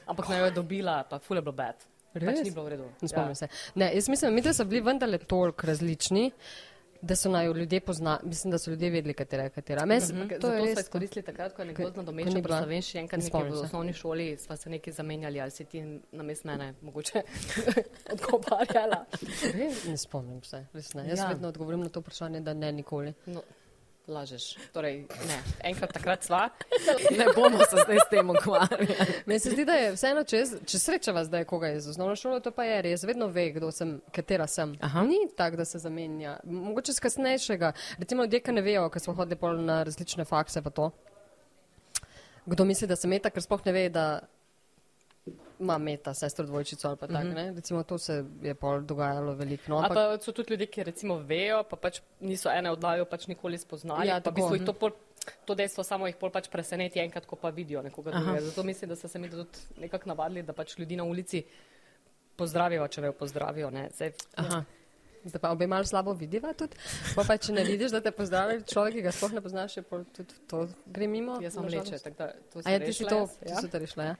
ampak 0.06 0.28
naj 0.28 0.38
jo 0.38 0.44
je 0.44 0.50
dobila, 0.52 1.04
pa 1.04 1.18
ful 1.18 1.36
je 1.36 1.42
bilo 1.42 1.52
bad. 1.54 1.74
Pač 2.14 2.22
ni 2.40 2.50
bilo 2.50 2.64
v 2.64 2.68
redu. 2.70 2.84
Ne 3.02 3.08
spomnim 3.08 3.34
se. 3.34 3.48
Ne, 3.74 3.90
jaz 3.92 4.08
mislim, 4.08 4.34
mi 4.34 4.42
so 4.44 4.64
bili 4.64 4.80
vendarle 4.82 5.18
toliko 5.20 5.66
različni, 5.66 6.30
da 7.02 7.14
so 7.14 7.28
naj 7.28 7.46
ljudje 7.48 7.80
poznali, 7.82 8.20
mislim, 8.24 8.50
da 8.50 8.58
so 8.58 8.70
ljudje 8.70 8.90
vedeli, 8.90 9.14
katera 9.14 9.42
je 9.42 9.50
katera. 9.50 9.84
Mes, 9.84 10.08
Mhm. 10.08 10.20
to 10.20 10.34
Zato 10.36 10.48
je 10.48 10.58
smo 10.58 10.66
res. 10.66 10.78
izkoristili 10.80 11.22
takrat, 11.22 11.52
ko 11.52 11.62
je 11.62 11.66
nekdo 11.66 11.90
nadomeščal 11.92 12.14
ni 12.30 12.34
pri 12.34 12.42
bila- 12.44 12.58
slovenščini, 12.58 13.00
enkrat 13.02 13.20
ne 13.20 13.24
nekaj 13.26 13.50
v 13.50 13.58
osnovni 13.58 13.92
šoli, 13.92 14.36
sva 14.38 14.56
se 14.56 14.70
nekaj 14.70 14.92
zamenjali, 14.94 15.40
ali 15.40 15.50
si 15.50 15.64
ti 15.66 15.82
namest 16.12 16.44
mene 16.44 16.74
mogoče 16.80 17.22
odgovarjala. 18.12 19.04
Ne 19.86 19.96
spomnim 19.96 20.42
se, 20.42 20.66
res 20.72 20.94
ne. 20.94 21.04
Jaz 21.06 21.18
Ja. 21.18 21.28
vedno 21.28 21.48
odgovorim 21.48 21.80
na 21.80 21.88
to 21.88 22.00
vprašanje, 22.00 22.40
da 22.40 22.54
ne 22.54 22.72
nikoli. 22.72 23.12
No, 23.26 23.42
lažeš. 24.08 24.44
Torej, 24.72 25.00
ne. 25.28 25.38
Enkrat 25.66 25.92
takrat 25.92 26.22
sva. 26.24 26.48
Ne 27.10 27.26
bomo 27.34 27.58
se 27.58 27.76
zdaj 27.84 27.98
s 28.04 28.08
tem 28.10 28.30
ukvarjali. 28.30 28.86
Meni 29.26 29.40
se 29.40 29.50
zdi, 29.50 29.64
da 29.66 29.74
je 29.74 29.92
vseeno, 29.96 30.22
če, 30.24 30.36
jaz- 30.42 30.54
če 30.66 30.78
srečava 30.78 31.24
zdaj 31.26 31.44
koga 31.50 31.72
iz 31.74 31.88
osnovne 31.90 32.14
šole, 32.16 32.38
to 32.40 32.52
pa 32.54 32.64
je 32.68 32.82
res, 32.86 33.02
vedno 33.04 33.26
ve, 33.26 33.48
kdo 33.56 33.72
sem, 33.74 33.96
katera 34.14 34.46
sem. 34.46 34.76
Aha. 34.80 35.02
Ni 35.02 35.18
tako, 35.36 35.56
da 35.56 35.64
se 35.64 35.78
zamenja. 35.82 36.36
Mogoče 36.44 36.92
z 36.92 37.02
kasnejšega. 37.02 37.72
Recimo 37.98 38.22
ljudje, 38.24 38.40
ki 38.46 38.54
ne 38.54 38.62
vejo, 38.62 38.86
ker 38.90 39.02
smo 39.02 39.14
hodili 39.18 39.36
pol 39.40 39.58
na 39.66 39.82
različne 39.82 40.24
fakse 40.24 40.62
pa 40.62 40.70
to. 40.70 40.90
Kdo 42.46 42.64
misli, 42.64 42.86
da 42.86 42.94
sem 42.96 43.10
meta, 43.10 43.30
ker 43.30 43.42
sploh 43.42 43.64
ne 43.66 43.72
ve, 43.74 43.88
da 43.90 44.20
ima 45.60 45.78
meta 45.78 46.14
sestro 46.14 46.46
dvojčico 46.46 46.88
ali 46.88 46.96
pa 46.96 47.06
tako, 47.06 47.24
ne. 47.24 47.52
Recimo 47.52 47.82
to 47.82 47.98
se 47.98 48.24
je 48.42 48.54
pol 48.54 48.80
dogajalo 48.80 49.34
veliko. 49.34 49.70
No, 49.70 49.78
ampak, 49.78 49.94
pa 49.94 50.18
so 50.20 50.32
tudi 50.32 50.50
ljudje, 50.50 50.66
ki 50.66 50.84
recimo 50.84 51.18
vejo, 51.18 51.62
pa 51.70 51.76
pač 51.76 52.00
niso 52.20 52.50
ene 52.52 52.70
od 52.70 52.82
naju 52.82 53.04
pač 53.04 53.26
nikoli 53.26 53.58
spoznali. 53.58 54.08
Ja, 54.08 54.20
pa 54.20 54.30
v 54.30 54.34
bistvu 54.34 54.66
to, 54.66 54.72
pol, 54.72 54.92
to 55.44 55.54
dejstvo 55.54 55.84
samo 55.84 56.06
jih 56.06 56.16
pol 56.20 56.30
pač 56.30 56.50
preseneti 56.52 57.00
enkrat, 57.00 57.26
ko 57.26 57.36
pa 57.40 57.50
vidijo 57.50 57.82
nekoga 57.82 58.12
drugega. 58.12 58.40
Zato 58.50 58.62
mislim, 58.62 58.92
da 58.92 58.96
so 58.96 59.08
se 59.08 59.18
mi 59.18 59.30
tudi 59.30 59.80
nekako 59.80 60.12
navadili, 60.12 60.42
da 60.42 60.52
pač 60.52 60.78
ljudi 60.78 60.96
na 60.96 61.04
ulici 61.04 61.44
pozdravijo, 62.36 62.88
če 62.88 63.00
vejo 63.00 63.16
pozdravijo. 63.16 63.70
Ne. 63.70 63.88
Zdaj, 63.96 64.12
Aha. 64.36 64.64
Zdaj 65.26 65.40
pa 65.42 65.50
obe 65.50 65.66
malo 65.66 65.84
slabo 65.84 66.14
vidiva 66.14 66.52
tudi. 66.54 66.78
Pa, 67.16 67.24
pa 67.26 67.36
če 67.40 67.54
ne 67.56 67.64
vidiš, 67.66 67.94
da 67.96 68.00
te 68.04 68.12
pozdravi 68.14 68.60
človek, 68.62 68.98
ki 68.98 69.04
ga 69.06 69.12
sploh 69.14 69.34
ne 69.34 69.42
poznaš, 69.42 69.76
je 69.80 69.84
pol 69.86 70.04
tudi 70.14 70.38
to 70.50 70.66
gre 70.86 71.08
mimo. 71.10 71.40
Jaz 71.42 71.58
sem 71.58 71.68
leče, 71.72 71.98
tako 72.04 72.16
da 72.20 72.28
to 72.52 72.62
A 72.64 72.76
ja, 72.76 72.82
ti 72.82 72.92
si 72.94 73.08
to, 73.08 73.24
ja. 73.46 73.62
to 73.62 73.82
rešila, 73.82 74.12
ja? 74.12 74.16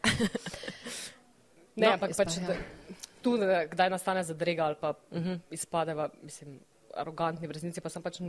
Ne, 1.77 1.91
No, 1.91 1.93
ampak 1.93 2.15
jaz 2.15 2.21
pač, 2.23 2.39
pa, 2.41 2.41
ja. 2.41 2.55
da, 2.57 2.97
tu, 3.21 3.35
da, 3.37 3.59
kdaj 3.69 3.91
nastane 3.93 4.23
zadrega 4.25 4.65
ali 4.65 4.79
pa 4.81 4.95
uh 4.97 5.19
-huh. 5.21 5.39
izpadeva, 5.53 6.09
mislim, 6.23 6.59
arogantni 6.97 7.47
v 7.47 7.53
resnici, 7.53 7.81
pa 7.81 7.93
sem 7.93 8.03
pač 8.03 8.21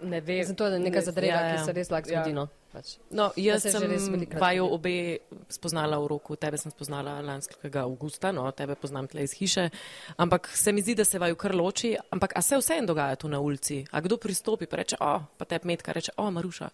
ne 0.00 0.20
ve. 0.20 0.44
Zato 0.44 0.66
je 0.66 0.78
neka 0.78 0.96
ne- 0.96 1.02
zadrega, 1.02 1.34
ja, 1.34 1.46
ja. 1.46 1.56
ki 1.56 1.64
se 1.64 1.72
res 1.72 1.90
lahko 1.90 2.10
Ja. 2.10 2.22
zgodi. 2.22 2.34
No. 2.34 2.48
Pač. 2.72 2.98
No, 3.10 3.32
jaz 3.36 3.62
sem 3.62 3.72
vaju 3.72 3.98
zgodi. 3.98 4.74
obe 4.74 5.18
spoznala 5.48 5.98
v 5.98 6.06
roku, 6.06 6.36
tebe 6.36 6.58
sem 6.58 6.70
spoznala 6.70 7.20
lanskega 7.20 7.80
avgusta, 7.80 8.32
no, 8.32 8.50
tebe 8.52 8.74
poznam 8.74 9.08
tle 9.08 9.22
iz 9.22 9.32
hiše, 9.32 9.70
ampak 10.16 10.48
se 10.48 10.72
mi 10.72 10.82
zdi, 10.82 10.94
da 10.94 11.04
se 11.04 11.18
vaju 11.18 11.36
kar 11.36 11.54
loči, 11.54 11.96
ampak 12.10 12.32
a 12.36 12.42
se 12.42 12.56
vseeno 12.56 12.86
dogaja 12.86 13.16
tu 13.16 13.28
na 13.28 13.40
ulici? 13.40 13.84
A 13.90 14.00
kdo 14.00 14.16
pristopi 14.16 14.66
pa 14.66 14.76
reče, 14.76 14.96
o, 15.00 15.20
pa 15.38 15.44
te 15.44 15.58
metka 15.64 15.92
reče, 15.92 16.12
o, 16.16 16.30
Maruša. 16.30 16.68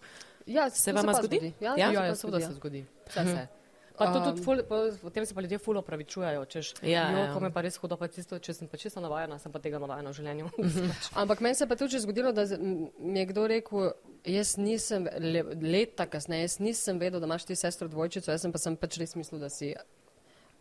Ja, 0.47 0.71
Se 0.71 0.91
to 0.91 0.97
vama 0.97 1.13
pa 1.13 1.19
zgodi? 1.19 1.53
Ja, 1.61 1.75
Ja? 1.77 1.87
to 1.87 1.93
se 1.93 1.95
Ja, 1.95 2.01
pa 2.01 2.07
ja, 2.07 2.15
seveda 2.15 2.15
zgodi, 2.15 2.43
se 2.43 2.51
ja. 2.51 2.55
zgodi. 2.55 2.87
Vse 3.07 3.25
se. 3.25 3.64
Pa 3.95 4.09
to 4.11 4.21
tudi 4.25 4.43
ful, 4.43 4.59
po, 4.67 5.11
tem 5.15 5.23
se 5.27 5.35
pa 5.35 5.43
ljudje 5.45 5.59
ful 5.63 5.77
opravičujejo, 5.79 6.45
češ, 6.51 6.73
Ja, 6.83 7.05
jo, 7.13 7.19
ja. 7.19 7.33
ko 7.35 7.41
me 7.41 7.51
pa 7.55 7.63
res 7.63 7.77
hudo, 7.79 7.95
pa 7.97 8.09
tisto, 8.11 8.39
če 8.43 8.55
sem 8.57 8.67
pa 8.69 8.77
čisto 8.77 8.99
navajena, 9.01 9.39
sem 9.39 9.53
pa 9.55 9.61
tega 9.63 9.79
navajena 9.79 10.11
v 10.11 10.17
življenju. 10.19 10.49
Ampak 11.23 11.41
meni 11.41 11.55
se 11.55 11.69
pa 11.71 11.77
tudi 11.79 12.01
zgodilo, 12.03 12.33
da 12.35 12.43
mi 12.59 13.21
je 13.21 13.27
kdo 13.31 13.47
rekel, 13.47 13.93
jaz 14.27 14.57
nisem 14.59 15.07
le, 15.07 15.45
leta 15.63 16.09
kasneje, 16.11 16.49
jaz 16.49 16.59
nisem 16.59 16.99
vedel, 16.99 17.23
da 17.23 17.31
imaš 17.31 17.47
ti 17.47 17.55
sestro 17.55 17.87
dvojčico, 17.89 18.35
jaz 18.35 18.43
sem 18.43 18.51
pa 18.53 18.59
sem 18.59 18.75
pač 18.77 18.99
res 18.99 19.15
mislil, 19.15 19.39
da 19.39 19.49
si 19.49 19.71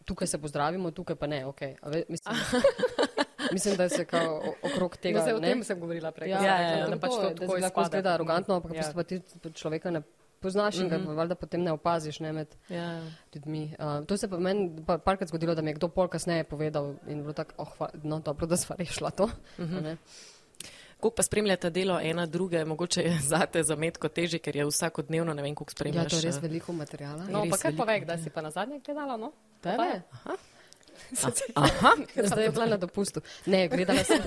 tukaj 0.05 0.27
se 0.27 0.37
pozdravimo, 0.37 0.91
tukaj 0.91 1.15
pa 1.15 1.25
ne, 1.27 1.41
ok. 1.45 1.61
Ve, 1.89 2.03
mislim, 2.13 2.35
mislim, 3.55 3.75
da 3.81 3.89
se 3.89 4.05
kao 4.05 4.41
okrog 4.61 4.97
tega. 4.97 5.19
No, 5.19 5.23
zdaj, 5.23 5.33
o 5.33 5.39
ne? 5.39 5.47
tem 5.49 5.63
sem 5.63 5.79
govorila 5.79 6.11
prej. 6.11 6.29
Ja, 6.29 6.37
ko 6.37 6.43
sem 6.43 6.49
ja, 6.49 6.57
rekla, 6.59 6.77
ja, 6.77 6.87
da 6.87 6.99
pač 6.99 7.11
to 7.11 7.21
da 7.21 7.29
tako 7.33 7.53
lahko 7.53 7.65
izpade. 7.67 7.87
izgleda 7.87 8.13
arogantno, 8.13 8.55
ampak 8.55 8.73
Ja. 8.75 8.83
ja. 8.83 8.93
pa 8.93 9.03
ti 9.03 9.21
človeka 9.53 9.89
ne 9.91 10.03
poznaš 10.43 10.77
in 10.77 10.89
ga 10.89 10.97
Mhm. 10.97 11.05
pa 11.05 11.13
valjda 11.13 11.35
potem 11.37 11.61
ne 11.61 11.71
opaziš 11.71 12.19
ne, 12.19 12.33
med 12.33 12.47
Ja. 12.69 13.01
ljudmi. 13.33 13.63
Uh, 13.73 14.05
to 14.05 14.17
se 14.17 14.27
pa 14.27 14.37
meni 14.39 14.83
pa 14.83 14.97
parkrat 14.99 15.29
zgodilo, 15.29 15.55
da 15.55 15.61
mi 15.61 15.69
je 15.69 15.75
kdo 15.75 15.87
pol 15.89 16.07
kasneje 16.09 16.43
povedal 16.45 16.93
in 17.07 17.21
bilo 17.21 17.33
tako, 17.33 17.53
oh, 17.57 17.71
hva, 17.73 17.89
no 18.03 18.19
dobro, 18.21 18.45
da 18.45 18.57
sva 18.57 18.75
rešila 18.75 19.09
to. 19.11 19.29
A 19.57 19.81
ne. 19.81 19.97
Koliko 20.95 21.15
pa 21.15 21.23
spremljate 21.23 21.69
delo 21.69 21.99
ena 22.01 22.25
druge, 22.25 22.65
mogoče 22.65 23.01
je 23.01 23.17
zate 23.21 23.59
za 23.61 23.75
metko 23.75 24.07
težje, 24.09 24.39
ker 24.39 24.55
je 24.55 24.65
vsakodnevno, 24.65 25.33
ne 25.33 25.41
vem, 25.41 25.51
koliko 25.53 25.69
Ja, 25.69 25.73
spremljaš. 25.73 26.09
to 26.09 26.15
je 26.15 26.21
res 26.23 26.37
veliko 26.39 26.71
materijala. 26.73 27.25
No, 27.25 27.43
pa 27.43 27.57
kaj 27.57 27.69
veliko, 27.69 27.81
povej, 27.81 28.05
da 28.05 28.17
si 28.17 28.29
pa 28.29 28.41
na 28.41 28.51
zadnje 28.51 28.79
gledala, 28.79 29.17
no? 29.17 29.31
Tebe? 29.61 30.01
Aha, 30.13 30.35
Zdaj 32.25 32.43
je 32.43 32.51
bila 32.51 32.65
na 32.67 32.77
dopustu. 32.77 33.19
Ne, 33.45 33.67
gledala 33.67 34.03
sem. 34.03 34.21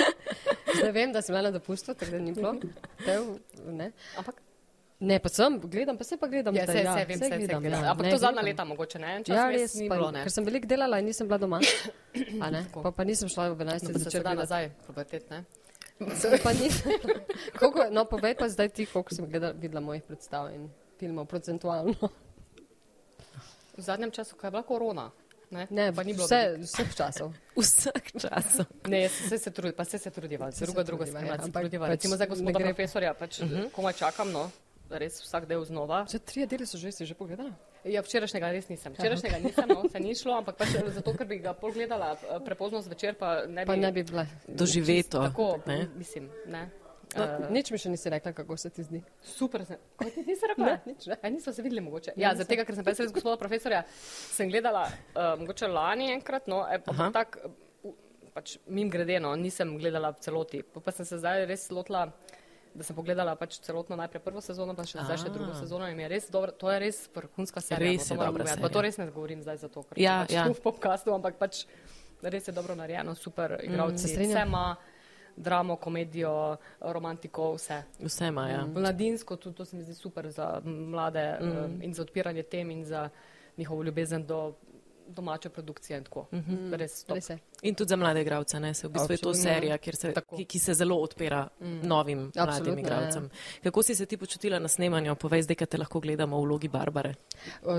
Zdaj 0.76 0.92
vem, 0.92 1.12
da 1.12 1.22
sem 1.22 1.32
bila 1.32 1.42
na 1.42 1.50
dopustu, 1.50 1.94
tako 1.94 2.10
da 2.10 2.18
ni 2.18 2.32
bilo. 2.32 2.54
Tev, 3.04 3.22
ne. 3.66 3.90
Ampak, 4.16 4.34
ne, 5.00 5.18
pa 5.18 5.28
sem, 5.28 5.60
gledam, 5.60 5.98
pa 5.98 6.04
se 6.04 6.16
pa 6.16 6.26
gledam. 6.26 6.54
ja, 6.56 6.66
se, 6.66 6.72
se, 6.72 7.04
vem, 7.08 7.18
se, 7.18 7.24
se, 7.24 7.36
gledam, 7.36 7.62
gledam. 7.62 7.84
ja. 7.84 7.90
Ampak 7.90 8.10
to 8.10 8.18
zadnja 8.18 8.42
leta 8.42 8.64
mogoče, 8.64 8.98
ne? 8.98 9.16
En 9.16 9.24
čas 9.24 9.36
Ja, 9.36 9.48
res, 9.50 9.74
ni 9.74 9.88
pa, 9.88 9.96
bilo, 9.96 10.10
ne? 10.10 10.22
ker 10.24 10.32
sem 10.32 10.44
veliko 10.44 10.66
delala 10.66 10.98
in 10.98 11.06
nisem 11.10 11.28
bila 11.28 11.38
doma. 11.38 11.60
A 12.40 12.50
ne, 12.50 12.64
pa, 12.72 12.92
pa 12.92 13.04
nisem 13.04 13.28
šla 13.28 13.50
v 13.52 13.60
11. 13.64 13.72
Pa 13.72 13.78
se 13.78 13.92
zvečer 13.92 14.10
sedaj 14.10 14.34
gledat. 14.34 14.38
nazaj, 14.38 14.70
pubertet, 14.86 15.30
ne? 15.30 15.44
Pa 16.42 16.52
nisem. 16.52 16.92
Koliko, 17.60 17.88
no, 17.90 18.04
povej 18.04 18.34
pa 18.36 18.48
zdaj 18.48 18.68
ti, 18.68 18.86
koliko 18.86 19.14
sem 19.14 19.28
gledala, 19.28 19.52
videla 19.56 19.80
mojih 19.80 20.02
predstav 20.04 20.52
in 20.52 20.68
filmov 21.00 21.24
procentualno. 21.28 21.94
V 23.76 23.80
zadnjem 23.84 24.10
času, 24.10 24.36
ko 24.36 24.46
je 24.46 24.50
bila 24.50 24.62
korona, 24.64 25.10
ne? 25.50 25.66
Ne, 25.70 25.92
pa 25.92 26.02
ni 26.02 26.12
bilo. 26.16 26.24
vse, 26.24 26.56
vseh 26.64 26.94
časov. 26.96 27.32
vsak 27.56 28.12
čas. 28.20 28.60
Ne, 28.88 29.08
se, 29.08 29.38
se 29.38 29.50
trudi, 29.50 29.72
pa 29.76 29.84
se 29.84 29.98
se 29.98 30.10
trudiva, 30.10 30.50
Se 30.52 30.58
se 30.58 30.64
drugo, 30.64 30.82
drugo 30.84 31.04
trudiva, 31.04 31.36
ja, 31.36 31.42
se 31.42 31.52
pač 31.52 31.72
Recimo 31.72 32.16
ne 32.16 32.26
gospoda 32.26 32.58
profesorja, 32.58 33.14
pač 33.14 33.40
komaj 33.72 33.92
čakam, 33.92 34.32
no, 34.32 34.50
res 34.90 35.20
vsak 35.24 35.46
del 35.50 35.64
znova. 35.66 36.04
Že 36.10 36.20
tri 36.22 36.46
dele 36.46 36.66
so 36.66 36.78
že, 36.78 36.92
si 36.92 37.06
že 37.06 37.14
pogledala? 37.18 37.52
Ja, 37.86 38.02
včerajšnjega 38.02 38.50
res 38.50 38.66
nisem. 38.70 38.94
Včerajšnjega 38.98 39.38
nisem, 39.42 39.68
no, 39.70 39.86
se 39.86 40.00
ni 40.02 40.14
šlo, 40.18 40.38
ampak 40.42 40.58
pač 40.58 40.74
zato, 40.74 41.14
ker 41.14 41.26
bi 41.26 41.38
ga 41.38 41.54
pol 41.54 41.70
gledala 41.70 42.16
eh, 42.16 42.40
prepozno 42.42 42.82
zvečer, 42.82 43.14
pa 43.14 43.46
ne 43.46 43.62
bi. 43.62 43.70
Pa 43.70 43.76
ne 43.78 43.92
bi 43.94 44.02
bila. 44.02 44.26
Doživeto. 44.48 45.22
Tako, 45.30 45.62
ne? 45.70 45.86
mislim, 45.94 46.30
ne. 46.50 46.66
No, 47.14 47.22
Uh, 47.22 47.46
nič 47.54 47.70
mi 47.70 47.78
še 47.78 47.88
nisi 47.88 48.10
rekla, 48.10 48.32
kako 48.34 48.56
se 48.58 48.68
ti 48.74 48.82
zdi. 48.82 48.98
super, 49.22 49.62
sem. 49.64 49.78
Kaj 49.96 50.10
ti 50.10 50.24
nisi 50.26 50.48
rekla? 50.50 50.66
Ne, 50.66 50.90
nič, 50.90 51.06
ne. 51.06 51.16
A 51.22 51.30
nismo 51.30 51.52
se 51.54 51.62
videli 51.62 51.80
mogoče. 51.80 52.16
Ja, 52.18 52.34
zaradi 52.34 52.50
tega, 52.50 52.64
ker 52.66 52.74
sem 52.74 52.88
jaz 52.90 52.98
res 53.04 53.14
gospoda 53.14 53.38
profesorja, 53.38 53.84
sem 54.34 54.50
gledala 54.50 54.82
uh, 54.90 55.36
mogoče 55.38 55.70
lani 55.70 56.10
enkrat, 56.16 56.50
no, 56.50 56.64
e, 56.66 56.80
pa 56.82 57.08
tak, 57.14 57.38
pač 58.34 58.56
mim 58.66 58.90
grede, 58.92 59.16
no, 59.22 59.30
nisem 59.38 59.76
gledala 59.78 60.10
v 60.12 60.20
celoti. 60.26 60.60
Pa, 60.66 60.82
pa 60.84 60.92
sem 60.92 61.08
se 61.08 61.20
zdaj 61.22 61.46
res 61.48 61.70
lotila, 61.72 62.08
da 62.76 62.84
sem 62.84 62.96
pogledala 62.96 63.34
pač 63.36 63.58
celotno 63.64 63.96
najprej 63.96 64.22
prvo 64.24 64.40
sezono, 64.44 64.74
pa 64.76 64.84
še 64.84 65.00
zdaj 65.00 65.18
še 65.24 65.32
drugo 65.32 65.54
sezono 65.56 65.88
in 65.88 66.00
je 66.00 66.08
res 66.12 66.28
dobro, 66.32 66.52
to 66.52 66.70
je 66.72 66.78
res 66.82 66.98
vrhunska 67.14 67.62
serija. 67.64 67.92
Res 67.96 68.04
no, 68.04 68.08
to 68.08 68.14
je 68.14 68.18
dobra 68.18 68.44
povedati. 68.44 68.62
Pa 68.62 68.72
to 68.72 68.82
res 68.84 68.98
ne 69.00 69.06
govorim 69.10 69.40
zdaj 69.44 69.62
zato, 69.64 69.84
ker 69.88 70.00
Ja, 70.00 70.18
sem 70.20 70.28
pač 70.28 70.36
ja. 70.36 70.44
tu 70.44 70.58
v 70.58 70.62
podkastu, 70.66 71.14
ampak 71.16 71.40
pač 71.40 71.64
res 72.22 72.48
je 72.48 72.54
dobro 72.56 72.76
narejeno, 72.76 73.16
super 73.16 73.56
igravci, 73.64 74.08
se 74.08 74.20
mm, 74.20 74.28
vse 74.28 74.44
ima, 74.46 74.66
dramo, 75.36 75.76
komedijo, 75.76 76.56
romantiko, 76.80 77.54
vse. 77.56 77.82
Vse 78.00 78.30
ima, 78.32 78.48
ja. 78.48 78.62
Mladinsko, 78.66 79.36
tudi 79.36 79.56
to 79.56 79.64
se 79.64 79.76
mi 79.76 79.84
zdi 79.84 79.94
super 79.94 80.30
za 80.32 80.60
mlade 80.64 81.26
mm. 81.40 81.56
um, 81.64 81.80
in 81.82 81.94
za 81.94 82.02
odpiranje 82.02 82.42
tem 82.42 82.70
in 82.70 82.84
za 82.84 83.08
njihovo 83.56 83.82
ljubezen 83.82 84.26
do 84.26 84.54
domače 85.08 85.48
produkcije 85.48 85.98
in 85.98 86.04
tako. 86.04 86.26
Mm 86.32 86.38
-hmm. 86.38 86.76
Res 86.76 87.04
top. 87.04 87.14
Res 87.14 87.30
je. 87.30 87.38
In 87.62 87.74
tudi 87.74 87.88
za 87.88 87.96
mlade 87.96 88.20
igralce, 88.22 88.60
ne? 88.60 88.74
Se 88.74 88.88
v 88.88 88.90
bistvu 88.90 89.12
je 89.12 89.18
to 89.18 89.28
Absolutno. 89.28 89.42
serija, 89.54 89.78
kjer 89.78 89.96
se, 89.96 90.12
Tako. 90.12 90.36
ki, 90.36 90.44
ki 90.44 90.58
se 90.58 90.74
zelo 90.74 90.96
odpira 90.96 91.48
mm. 91.60 91.80
novim 91.82 92.18
mladim 92.18 92.42
Absolutno, 92.42 92.80
igralcem. 92.80 93.30
Kako 93.62 93.82
si 93.82 93.94
se 93.94 94.06
ti 94.06 94.16
počutila 94.16 94.58
na 94.58 94.68
snemanju? 94.68 95.14
Povej 95.14 95.42
zdaj, 95.42 95.56
kaj 95.56 95.66
te 95.66 95.78
lahko 95.78 96.00
gledamo 96.00 96.38
v 96.38 96.42
vlogi 96.42 96.68
Barbare. 96.68 97.14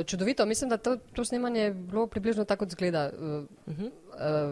Čudovito, 0.06 0.46
mislim, 0.46 0.70
da 0.70 0.78
to, 0.78 0.98
to 1.14 1.26
snemanje 1.26 1.62
je 1.62 1.72
bilo 1.74 2.08
približno 2.08 2.46
tako, 2.46 2.66
kot 2.66 2.72
zgleda. 2.72 3.12
Uh, 3.14 3.46
Mhm. 3.68 3.84
-huh. 3.84 3.92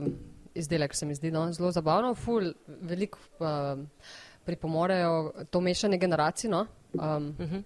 uh, 0.02 0.08
izdelek 0.56 0.96
se 0.96 1.06
mi 1.06 1.16
zdi 1.16 1.32
no, 1.32 1.52
zelo 1.54 1.72
zabavno, 1.72 2.16
ful, 2.16 2.54
veliko 2.68 3.20
uh, 3.40 3.86
pripomorejo 4.46 5.34
to 5.50 5.62
mešanje 5.62 5.98
generacij. 5.98 6.50
No? 6.50 6.66
Um, 6.94 7.02
uh 7.02 7.40
Mhm. 7.40 7.56
-huh. 7.56 7.64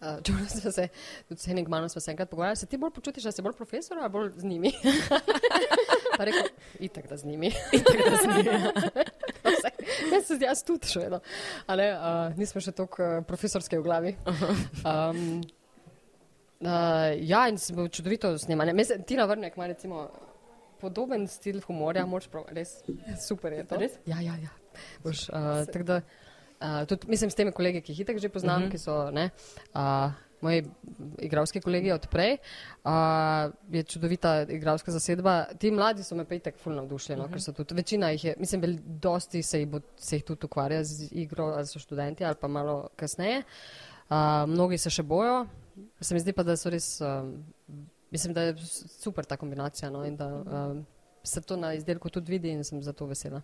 Uh, 0.00 0.22
Čeprav 0.22 0.46
smo 0.46 0.72
se, 0.72 0.88
tudi 1.28 1.40
s 1.40 1.46
Henigmanom 1.46 1.88
smo 1.88 2.00
se 2.00 2.10
enkrat 2.10 2.30
pogovarjali, 2.30 2.56
se 2.56 2.66
ti 2.66 2.76
bolj 2.76 2.90
počutiš, 2.90 3.24
da 3.24 3.32
si 3.32 3.42
bolj 3.42 3.52
profesor 3.52 3.98
ali 3.98 4.10
bolj 4.10 4.30
z 4.36 4.44
njimi? 4.44 4.72
pa 6.18 6.24
rekel, 6.24 6.46
itak 6.78 7.08
da 7.08 7.16
z 7.16 7.24
njimi. 7.24 7.46
itak 7.78 7.96
da 8.10 8.16
z 8.22 8.26
njimi. 8.26 8.60
Jaz 10.12 10.26
se 10.26 10.36
zdi, 10.36 10.44
jaz 10.44 10.62
tudi 10.62 10.86
še 10.86 11.00
vedno. 11.00 11.18
Ale, 11.66 11.88
uh, 11.96 12.38
nismo 12.38 12.60
še 12.62 12.72
toliko 12.76 13.02
uh, 13.02 13.24
profesorske 13.26 13.78
v 13.80 13.82
glavi. 13.82 14.14
Um, 14.86 15.40
uh, 16.60 17.10
ja, 17.18 17.48
in 17.50 17.58
se 17.58 17.74
bo 17.74 17.88
čudovito 17.88 18.30
snemanje. 18.38 18.76
Mislim, 18.78 19.02
Tina 19.02 19.26
Vrnek 19.26 19.56
ima 19.56 19.66
recimo 19.66 20.06
podoben 20.80 21.26
stil 21.26 21.58
humorja, 21.66 22.06
moč 22.06 22.28
prav, 22.30 22.46
res 22.54 22.78
super 23.26 23.52
je 23.56 23.66
to. 23.66 23.82
Res? 23.82 23.98
Ja, 24.06 24.20
ja, 24.22 24.38
ja. 24.38 24.54
Boš, 25.02 25.26
uh, 25.32 25.64
tako 25.72 25.90
da, 25.90 26.00
uh, 26.60 26.86
tudi, 26.88 27.08
mislim, 27.08 27.30
s 27.30 27.34
temi 27.34 27.52
kolegi, 27.52 27.82
ki 27.82 27.92
jih 27.92 28.00
itak 28.06 28.18
že 28.18 28.28
poznam, 28.28 28.62
uh 28.62 28.68
-huh. 28.68 28.70
ki 28.70 28.78
so 28.78 29.10
ne, 29.10 29.30
uh, 29.74 30.12
moji 30.40 30.64
igralski 31.18 31.60
kolegi 31.60 31.92
od 31.92 32.06
prej, 32.06 32.36
uh, 32.84 32.92
je 33.70 33.82
čudovita 33.82 34.42
igralska 34.42 34.90
zasedba. 34.90 35.44
Ti 35.58 35.70
mladi 35.70 36.04
so 36.04 36.14
me 36.14 36.24
pa 36.24 36.34
itak 36.34 36.58
fulno 36.58 36.82
navdušeni, 36.82 37.20
uh 37.20 37.26
-huh. 37.26 37.32
ker 37.32 37.42
so 37.42 37.52
tudi, 37.52 37.74
večina 37.74 38.10
jih 38.10 38.24
je, 38.24 38.34
mislim, 38.38 38.60
vel, 38.60 38.76
dosti 38.84 39.42
se 39.42 39.60
jih, 39.60 39.68
bo, 39.68 39.80
se 39.96 40.16
jih 40.16 40.24
tudi 40.24 40.44
ukvarja 40.44 40.84
z 40.84 41.08
igro, 41.12 41.44
ali 41.44 41.66
so 41.66 41.78
študenti 41.78 42.24
ali 42.24 42.36
pa 42.40 42.48
malo 42.48 42.88
kasneje. 42.96 43.42
Uh, 44.10 44.16
mnogi 44.48 44.78
se 44.78 44.90
še 44.90 45.02
bojo, 45.02 45.46
se 46.00 46.14
mi 46.14 46.20
zdi 46.20 46.32
pa, 46.32 46.42
da 46.42 46.56
so 46.56 46.70
res, 46.70 47.00
um, 47.00 47.44
mislim, 48.10 48.34
da 48.34 48.42
je 48.42 48.56
super 49.02 49.24
ta 49.24 49.36
kombinacija 49.36 49.90
no, 49.90 50.04
in 50.04 50.16
da 50.16 50.26
um, 50.26 50.86
se 51.22 51.40
to 51.40 51.56
na 51.56 51.74
izdelku 51.74 52.10
tudi 52.10 52.32
vidi 52.32 52.50
in 52.50 52.64
sem 52.64 52.82
zato 52.82 53.06
vesela. 53.06 53.42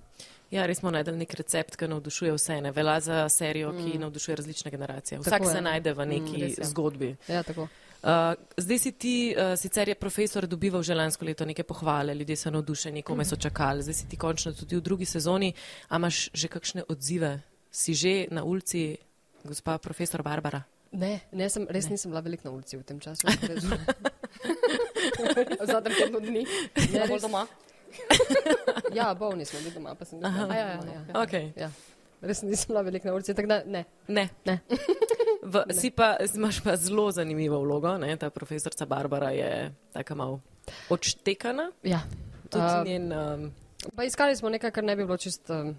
Ja, 0.50 0.66
res 0.66 0.78
smo 0.78 0.90
najdel 0.94 1.16
nek 1.18 1.34
recept, 1.34 1.76
ki 1.76 1.88
navdušuje 1.90 2.34
vse. 2.34 2.60
Ne? 2.64 2.72
Velja 2.72 2.98
za 3.00 3.28
serijo, 3.28 3.72
ki 3.72 3.96
mm. 3.96 4.00
navdušuje 4.00 4.37
različne 4.37 4.70
generacije. 4.70 5.18
Vsak 5.18 5.30
Tako 5.30 5.48
je. 5.48 5.54
se 5.54 5.60
najde 5.60 5.92
v 5.92 6.06
neki 6.06 6.42
res 6.42 6.58
je. 6.58 6.68
zgodbi. 6.70 7.16
Ja, 7.28 7.42
tako. 7.42 7.68
Uh, 8.04 8.34
zdaj 8.56 8.78
si 8.78 8.92
ti, 8.92 9.16
uh, 9.32 9.54
sicer 9.56 9.88
je 9.88 9.94
profesor 9.94 10.46
dobival 10.46 10.82
že 10.82 10.94
lansko 10.94 11.24
leto 11.24 11.44
neke 11.44 11.64
pohvale, 11.64 12.14
ljudje 12.14 12.37
so 12.37 12.50
navdušeni, 12.50 13.02
kome 13.02 13.24
so 13.24 13.37
čakali, 13.37 13.82
zdaj 13.82 13.94
si 13.94 14.08
ti 14.08 14.16
končno 14.16 14.52
tudi 14.52 14.76
v 14.76 14.80
drugi 14.84 15.08
sezoni. 15.08 15.54
A 15.88 15.96
imaš 15.96 16.28
že 16.34 16.48
kakšne 16.48 16.84
odzive? 16.88 17.40
Si 17.70 17.94
že 17.94 18.28
na 18.30 18.44
ulici, 18.44 18.96
gospa 19.44 19.78
profesor 19.78 20.22
Barbara? 20.22 20.62
Ne, 20.92 21.20
ne 21.32 21.48
sem, 21.50 21.66
res 21.70 21.88
ne. 21.88 21.96
nisem 21.96 22.12
bila 22.12 22.20
veliko 22.20 22.46
na 22.48 22.54
ulici 22.54 22.76
v 22.76 22.84
tem 22.84 23.00
času. 23.00 23.26
Zadnjem 25.72 25.96
tednu 25.98 26.20
dni, 26.20 26.44
ne 26.92 27.08
bolj 27.08 27.20
doma. 27.20 27.46
ja, 28.98 29.14
bolni 29.14 29.44
smo 29.44 29.58
bili 29.62 29.74
doma, 29.74 29.94
pa 29.94 30.04
sem 30.04 30.18
bila. 30.18 30.28
Aha. 30.28 30.42
doma, 30.42 30.54
ja, 30.54 30.66
ja, 30.66 30.80
ja. 30.94 31.04
no. 31.12 31.20
Okay. 31.22 31.52
ja. 31.56 31.70
Res 32.24 32.42
nisem 32.42 32.72
bila 32.72 32.82
veliko 32.82 33.08
na 33.08 33.14
ulici, 33.14 33.34
tako 33.34 33.48
da 33.48 33.62
ne. 33.66 33.84
Ne. 34.08 34.28
Ne. 34.44 34.58
V, 35.44 35.60
si 35.76 35.90
pa, 35.92 36.14
imaš 36.34 36.62
pa 36.64 36.72
zelo 36.80 37.10
zanimivo 37.12 37.58
vlogo, 37.60 37.98
ne? 38.00 38.16
ta 38.16 38.30
profesorica 38.32 38.86
Barbara 38.88 39.28
je 39.30 39.74
taka 39.92 40.14
malo 40.14 40.40
odštekana. 40.88 41.68
Ja. 41.82 42.00
Tudi 42.48 42.64
Uh, 42.64 42.86
njen, 42.86 43.12
um, 43.12 43.52
Pa 43.96 44.04
iskali 44.04 44.36
smo 44.36 44.48
nekaj, 44.48 44.70
kar 44.70 44.84
ne 44.84 44.96
bi 44.96 45.04
bilo 45.04 45.16
čist. 45.16 45.50
Um, 45.50 45.76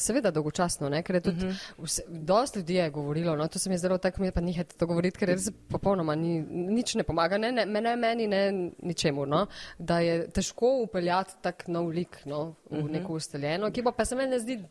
Seveda 0.00 0.30
dolgočasno, 0.32 0.88
ne? 0.88 1.02
ker 1.04 1.18
je 1.18 1.20
tudi 1.20 1.46
uh 1.46 1.52
-huh. 1.52 1.84
vse, 1.84 2.02
dosti 2.08 2.58
ljudi 2.58 2.74
je 2.74 2.90
govorilo, 2.90 3.36
no 3.36 3.48
to 3.48 3.58
se 3.58 3.68
mi 3.68 3.74
je 3.74 3.78
zdelo 3.78 3.98
tako, 3.98 4.22
mi 4.22 4.32
pa 4.32 4.40
nihajte 4.40 4.76
to 4.76 4.86
govoriti, 4.86 5.18
ker 5.18 5.28
res 5.28 5.50
popolnoma 5.68 6.14
ni, 6.14 6.40
nič 6.50 6.94
ne 6.94 7.02
pomaga, 7.02 7.38
ne, 7.38 7.52
ne, 7.52 7.66
ne 7.66 7.96
meni, 7.96 8.26
ne 8.26 8.70
ničemu, 8.82 9.26
no? 9.26 9.46
da 9.78 10.00
je 10.00 10.28
težko 10.30 10.80
upeljati 10.82 11.34
tak 11.42 11.68
nov 11.68 11.88
lik 11.88 12.18
no? 12.24 12.54
v 12.70 12.78
uh 12.78 12.84
-huh. 12.84 12.90
neko 12.90 13.12
ustaljeno, 13.12 13.70
ki 13.70 13.82
pa, 13.82 13.92
pa 13.92 14.04
se 14.04 14.16
meni 14.16 14.30
ne 14.30 14.38
zdi 14.38 14.62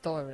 to. 0.00 0.30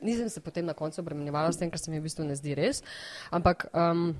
Nisem 0.00 0.28
se 0.28 0.40
potem 0.40 0.64
na 0.66 0.74
koncu 0.74 1.00
obremenjevala 1.00 1.52
s 1.52 1.58
tem, 1.58 1.70
ker 1.70 1.78
se 1.78 1.90
mi 1.90 1.98
v 1.98 2.02
bistvu 2.02 2.24
ne 2.24 2.34
zdi 2.34 2.54
res, 2.54 2.82
ampak 3.30 3.66
um, 3.74 4.16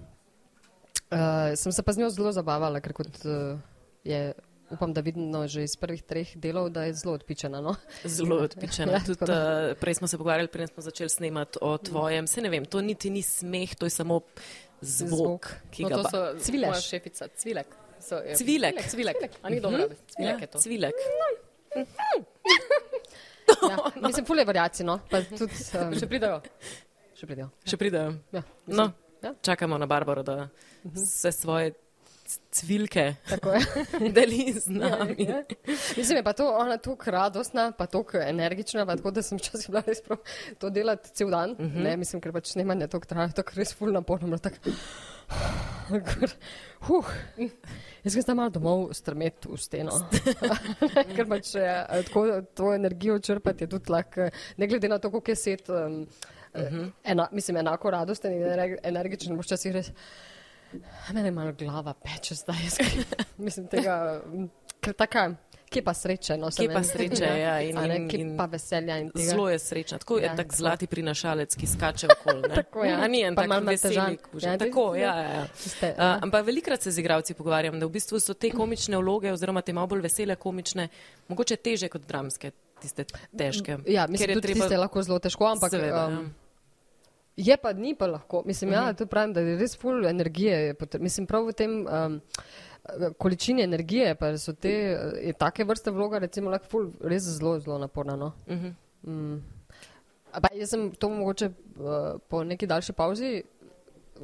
uh, 1.10 1.54
sem 1.54 1.72
se 1.72 1.82
pa 1.82 1.92
z 1.92 1.98
njo 1.98 2.10
zelo 2.10 2.32
zabavala, 2.32 2.80
ker 2.80 2.92
kot 2.92 3.24
uh, 3.24 3.58
je. 4.04 4.34
Upam, 4.70 4.92
da 4.92 5.00
vidno 5.00 5.46
že 5.46 5.62
iz 5.62 5.74
prvih 5.74 6.02
treh 6.02 6.36
delov, 6.36 6.70
da 6.70 6.84
je 6.84 6.94
zelo 6.94 7.14
odpičena. 7.14 7.60
No? 7.60 7.74
zelo 8.06 8.36
odpičena. 8.38 8.92
Ja, 8.92 9.00
Tudi, 9.00 9.18
uh, 9.22 9.36
prej 9.76 9.94
smo 9.94 10.06
se 10.06 10.16
pogovarjali, 10.16 10.48
preden 10.48 10.68
smo 10.68 10.82
začeli 10.82 11.08
snemati 11.10 11.58
o 11.60 11.78
tvojem. 11.78 12.26
Se 12.26 12.40
ne 12.40 12.48
vem, 12.48 12.64
to 12.64 12.80
niti 12.80 13.10
ni 13.10 13.20
smeh, 13.20 13.74
to 13.74 13.86
je 13.86 13.90
samo 13.92 14.20
zvok, 14.80 15.10
Zvok. 15.10 15.44
ki 15.70 15.82
No, 15.82 15.88
ga 15.90 16.02
so 16.04 16.20
Cvileš. 16.40 16.68
moja 16.68 16.80
šefica, 16.82 17.28
cvilek. 17.30 17.66
So, 18.00 18.16
je, 18.16 18.34
Cvilek. 18.34 18.80
Cvilek, 18.82 19.16
cvilek. 19.16 19.32
A 19.42 19.48
ni 19.48 19.60
dobro, 19.60 19.88
cvilek 20.08 20.18
Ja, 20.32 20.38
je 20.38 20.46
to. 20.46 20.58
cvilek. 20.58 20.94
Ja, 23.62 23.76
mislim, 23.98 24.24
ful 24.24 24.38
je 24.38 24.44
variacij, 24.44 24.86
no. 24.86 24.98
Pa 25.10 25.20
tudi, 25.22 25.52
um, 25.74 25.94
Še 25.94 26.06
pridajo. 26.06 26.40
še 27.14 27.26
pridejo. 27.26 27.48
Še 27.62 27.76
pridejo. 27.76 28.14
Ja, 28.32 28.42
No, 28.66 28.92
Ja. 29.20 29.34
čakamo 29.36 29.76
na 29.76 29.86
Barbaro, 29.86 30.22
da 30.22 30.48
vse 30.86 31.28
svoje 31.30 31.72
c- 31.72 31.78
cvilke 32.50 33.14
tako 33.28 33.52
je. 33.52 33.60
deli 34.16 34.52
z 34.52 34.70
nami. 34.70 35.16
Ja. 35.18 35.42
Mislim, 35.96 36.16
je 36.16 36.22
pa 36.22 36.32
to 36.32 36.48
ona 36.58 36.76
tako 36.76 37.10
radostna, 37.10 37.72
pa 37.72 37.86
tako 37.86 38.18
energična, 38.18 38.86
pa 38.86 38.96
tako, 38.96 39.10
da 39.10 39.22
sem 39.22 39.38
včasih 39.38 39.70
bila 39.70 39.82
res 39.86 40.02
prav 40.02 40.18
to 40.58 40.70
delati 40.70 41.10
cel 41.14 41.30
dan. 41.30 41.50
Uh 41.50 41.58
-huh. 41.58 41.82
Ne, 41.82 41.96
mislim, 41.96 42.20
ker 42.20 42.32
pač 42.32 42.52
snemanje 42.52 42.86
tako 42.86 43.06
traja, 43.06 43.28
tako 43.28 43.52
res 43.56 43.74
ful 43.74 43.92
naporno. 43.92 44.38
Tak, 44.38 44.60
huh. 46.80 47.04
Jaz 48.04 48.14
grem 48.14 48.22
zdaj 48.22 48.34
malo 48.34 48.50
domov 48.50 48.94
strmeti 48.94 49.48
v 49.48 49.56
steno. 49.56 49.90
ker 51.16 51.28
pač 51.28 51.54
eh, 51.54 52.02
tako 52.06 52.42
to 52.54 52.74
energijo 52.74 53.18
črpati 53.18 53.64
je 53.64 53.68
tudi 53.68 53.92
lahko, 53.92 54.30
ne 54.56 54.66
glede 54.66 54.88
na 54.88 54.98
to, 54.98 55.10
koliko 55.10 55.30
je 55.30 55.36
set. 55.36 55.68
Um, 55.68 56.06
uh 56.54 56.60
-huh. 56.60 56.90
ena, 57.04 57.28
mislim, 57.32 57.56
enako 57.56 57.90
radosten 57.90 58.32
in 58.32 58.42
ener- 58.42 58.78
energičen, 58.82 59.36
boš 59.36 59.46
včasih 59.46 59.72
res. 59.72 59.92
Mene 61.08 61.24
je 61.24 61.30
malo 61.32 61.52
glava 61.52 61.94
peče 61.94 62.34
zdaj, 62.34 62.56
mislim 63.38 63.66
tega, 63.66 64.22
ker 64.80 64.94
taka, 64.94 65.34
kje 65.66 65.82
pa 65.82 65.94
sreče, 65.94 66.36
no, 66.36 66.48
Kje 66.50 66.66
pa 66.68 66.82
sreče, 66.82 67.24
ja, 67.24 67.60
in- 67.60 67.78
A 67.78 67.86
ne, 67.86 67.96
in- 67.96 68.08
kje 68.08 68.20
in 68.20 68.36
pa 68.36 68.46
veselja 68.46 68.98
in 68.98 69.10
tega. 69.10 69.24
Zelo 69.24 69.48
je 69.48 69.58
srečna, 69.58 69.98
tako 69.98 70.16
je 70.16 70.24
Ja, 70.24 70.30
ja, 70.30 70.36
tak 70.36 70.46
tako. 70.46 70.56
zlati 70.56 70.86
prinašalec, 70.86 71.56
ki 71.56 71.66
skače 71.66 72.06
okoli. 72.10 72.42
Tako, 72.54 72.84
ja. 72.84 72.98
A 72.98 73.06
ni 73.08 73.22
en 73.22 73.34
Pa 73.34 73.42
tak 73.42 73.48
malo 73.48 73.66
kuža. 74.24 74.48
Ja, 74.48 74.58
Tako, 74.58 74.94
ja, 74.94 75.14
ja. 75.16 75.30
ja. 75.32 75.46
Tiste, 75.54 75.90
Uh, 75.90 76.22
ampak 76.22 76.46
velikrat 76.46 76.82
se 76.82 76.90
z 76.90 76.98
igravci 76.98 77.34
pogovarjam, 77.34 77.80
da 77.80 77.86
v 77.86 77.90
bistvu 77.90 78.20
so 78.20 78.34
te 78.34 78.50
komične 78.50 78.98
vloge 78.98 79.32
oziroma 79.32 79.62
te 79.62 79.72
malo 79.72 79.86
bolj 79.86 80.00
vesele 80.02 80.36
komične, 80.36 80.88
mogoče 81.28 81.56
teže 81.56 81.88
kot 81.88 82.02
dramske, 82.02 82.50
tiste 82.80 83.04
težke. 83.30 83.78
Ja, 83.86 84.06
Ker 84.06 84.10
mislim, 84.10 84.30
je 84.30 84.34
tudi 84.34 84.46
treba... 84.46 84.60
tiste 84.60 84.74
je 84.74 84.78
lahko 84.78 85.02
zelo 85.02 85.18
težko, 85.18 85.46
ampak 85.46 85.70
Seveda, 85.70 86.06
um, 86.06 86.12
ja. 86.14 86.39
Je 87.36 87.56
pa 87.56 87.72
ni 87.72 87.94
pa 87.94 88.06
lahko. 88.06 88.42
Mislim, 88.46 88.72
ja, 88.72 88.92
to 88.92 89.06
pravim, 89.06 89.32
da 89.32 89.40
je 89.40 89.58
res 89.58 89.76
full 89.78 90.06
energije. 90.06 90.74
Mislim, 90.98 91.26
prav 91.26 91.46
v 91.46 91.52
tem 91.52 91.86
um, 91.86 92.20
količini 93.18 93.62
energije, 93.62 94.14
pa 94.14 94.32
so 94.38 94.52
te, 94.52 94.68
eh, 94.70 95.26
je 95.26 95.32
take 95.32 95.64
vrste 95.64 95.90
vloga, 95.90 96.18
recimo, 96.18 96.50
lahko 96.50 96.66
full 96.70 96.92
res 97.00 97.22
zelo, 97.22 97.58
zelo 97.60 97.78
naporna. 97.78 98.16
No? 98.16 98.32
Mhm. 98.48 98.76
Mm. 99.06 99.40
A 100.32 100.40
Pa 100.40 100.48
jaz 100.54 100.70
sem 100.70 100.90
to 100.94 101.08
mogoče 101.10 101.46
uh, 101.46 102.20
po 102.28 102.44
neki 102.44 102.66
daljši 102.66 102.92
pauzi 102.92 103.42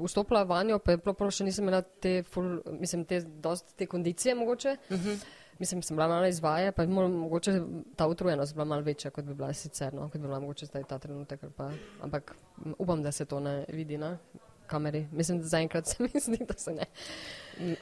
vstopila 0.05 0.43
vanjo, 0.43 0.79
pa 0.79 0.93
je 0.93 0.99
prav, 0.99 1.15
prav 1.19 1.31
še 1.35 1.47
nisem 1.47 1.65
imela 1.65 1.81
te, 1.83 2.21
ful, 2.23 2.61
mislim, 2.81 3.05
te, 3.09 3.21
dost 3.43 3.75
te 3.77 3.87
kondicije 3.87 4.35
mogoče. 4.35 4.77
Uh 4.91 4.97
-huh. 4.97 5.25
Mislim, 5.59 5.83
sem 5.83 5.97
bila 5.97 6.09
malo 6.09 6.27
izvaja, 6.27 6.73
pa 6.73 6.83
je 6.83 6.89
mo- 6.89 7.09
mogoče 7.11 7.61
ta 7.97 8.07
utrujenost 8.07 8.55
bila 8.55 8.65
malo 8.67 8.83
večja, 8.83 9.11
kot 9.11 9.25
bi 9.25 9.35
bila 9.35 9.53
sicer, 9.53 9.95
no, 9.95 10.03
kot 10.03 10.13
bi 10.13 10.27
bila 10.27 10.41
mogoče 10.41 10.67
zdaj 10.67 10.85
ta 10.85 10.99
trenutek. 10.99 11.41
Pa, 11.57 11.71
ampak 12.01 12.35
upam, 12.79 13.03
da 13.03 13.13
se 13.13 13.25
to 13.25 13.41
ne 13.41 13.65
vidi 13.69 13.99
na 13.99 14.19
kameri. 14.67 15.07
Mislim, 15.13 15.39
da 15.39 15.45
zaenkrat 15.47 15.87
se 15.87 15.97
mi 16.05 16.21
zdi, 16.21 16.39
da 16.41 16.55
se 16.57 16.71
ne. 16.73 16.85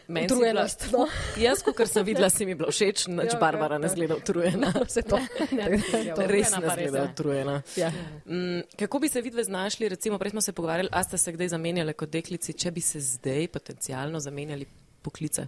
Meni 0.09 0.27
Utrujenost, 0.27 0.85
bila- 0.85 0.99
no. 0.99 1.07
Jaz, 1.43 1.63
kot 1.65 1.89
sem 1.89 2.05
videla, 2.05 2.31
si 2.31 2.47
mi 2.47 2.55
bila 2.55 2.69
všeč, 2.69 3.07
nič 3.09 3.33
Ja, 3.33 3.39
Barbara 3.41 3.75
ok, 3.75 3.81
ne 3.81 3.87
ja. 3.87 3.91
zgleda 3.91 4.17
utrujena. 4.17 4.73
Vse 4.87 5.03
to. 5.03 5.19
Ja, 5.51 6.15
To 6.15 6.23
res 6.23 6.51
ne 6.53 6.69
zgleda 6.69 6.99
ne. 6.99 7.11
utrujena. 7.11 7.63
Ja. 7.77 7.91
Mm, 8.25 8.61
kako 8.79 8.99
bi 8.99 9.09
se 9.09 9.21
vidve 9.21 9.45
znašli, 9.45 9.89
recimo, 9.89 10.19
prej 10.19 10.31
smo 10.31 10.41
se 10.41 10.53
pogovarjali, 10.53 10.89
a 10.93 11.03
ste 11.03 11.19
se 11.19 11.33
kdaj 11.33 11.49
zamenjali 11.49 11.93
kot 11.95 12.09
deklici, 12.11 12.53
če 12.55 12.71
bi 12.71 12.81
se 12.83 13.01
zdaj 13.03 13.49
potencialno 13.49 14.21
zamenjali 14.21 14.67
poklice? 15.03 15.47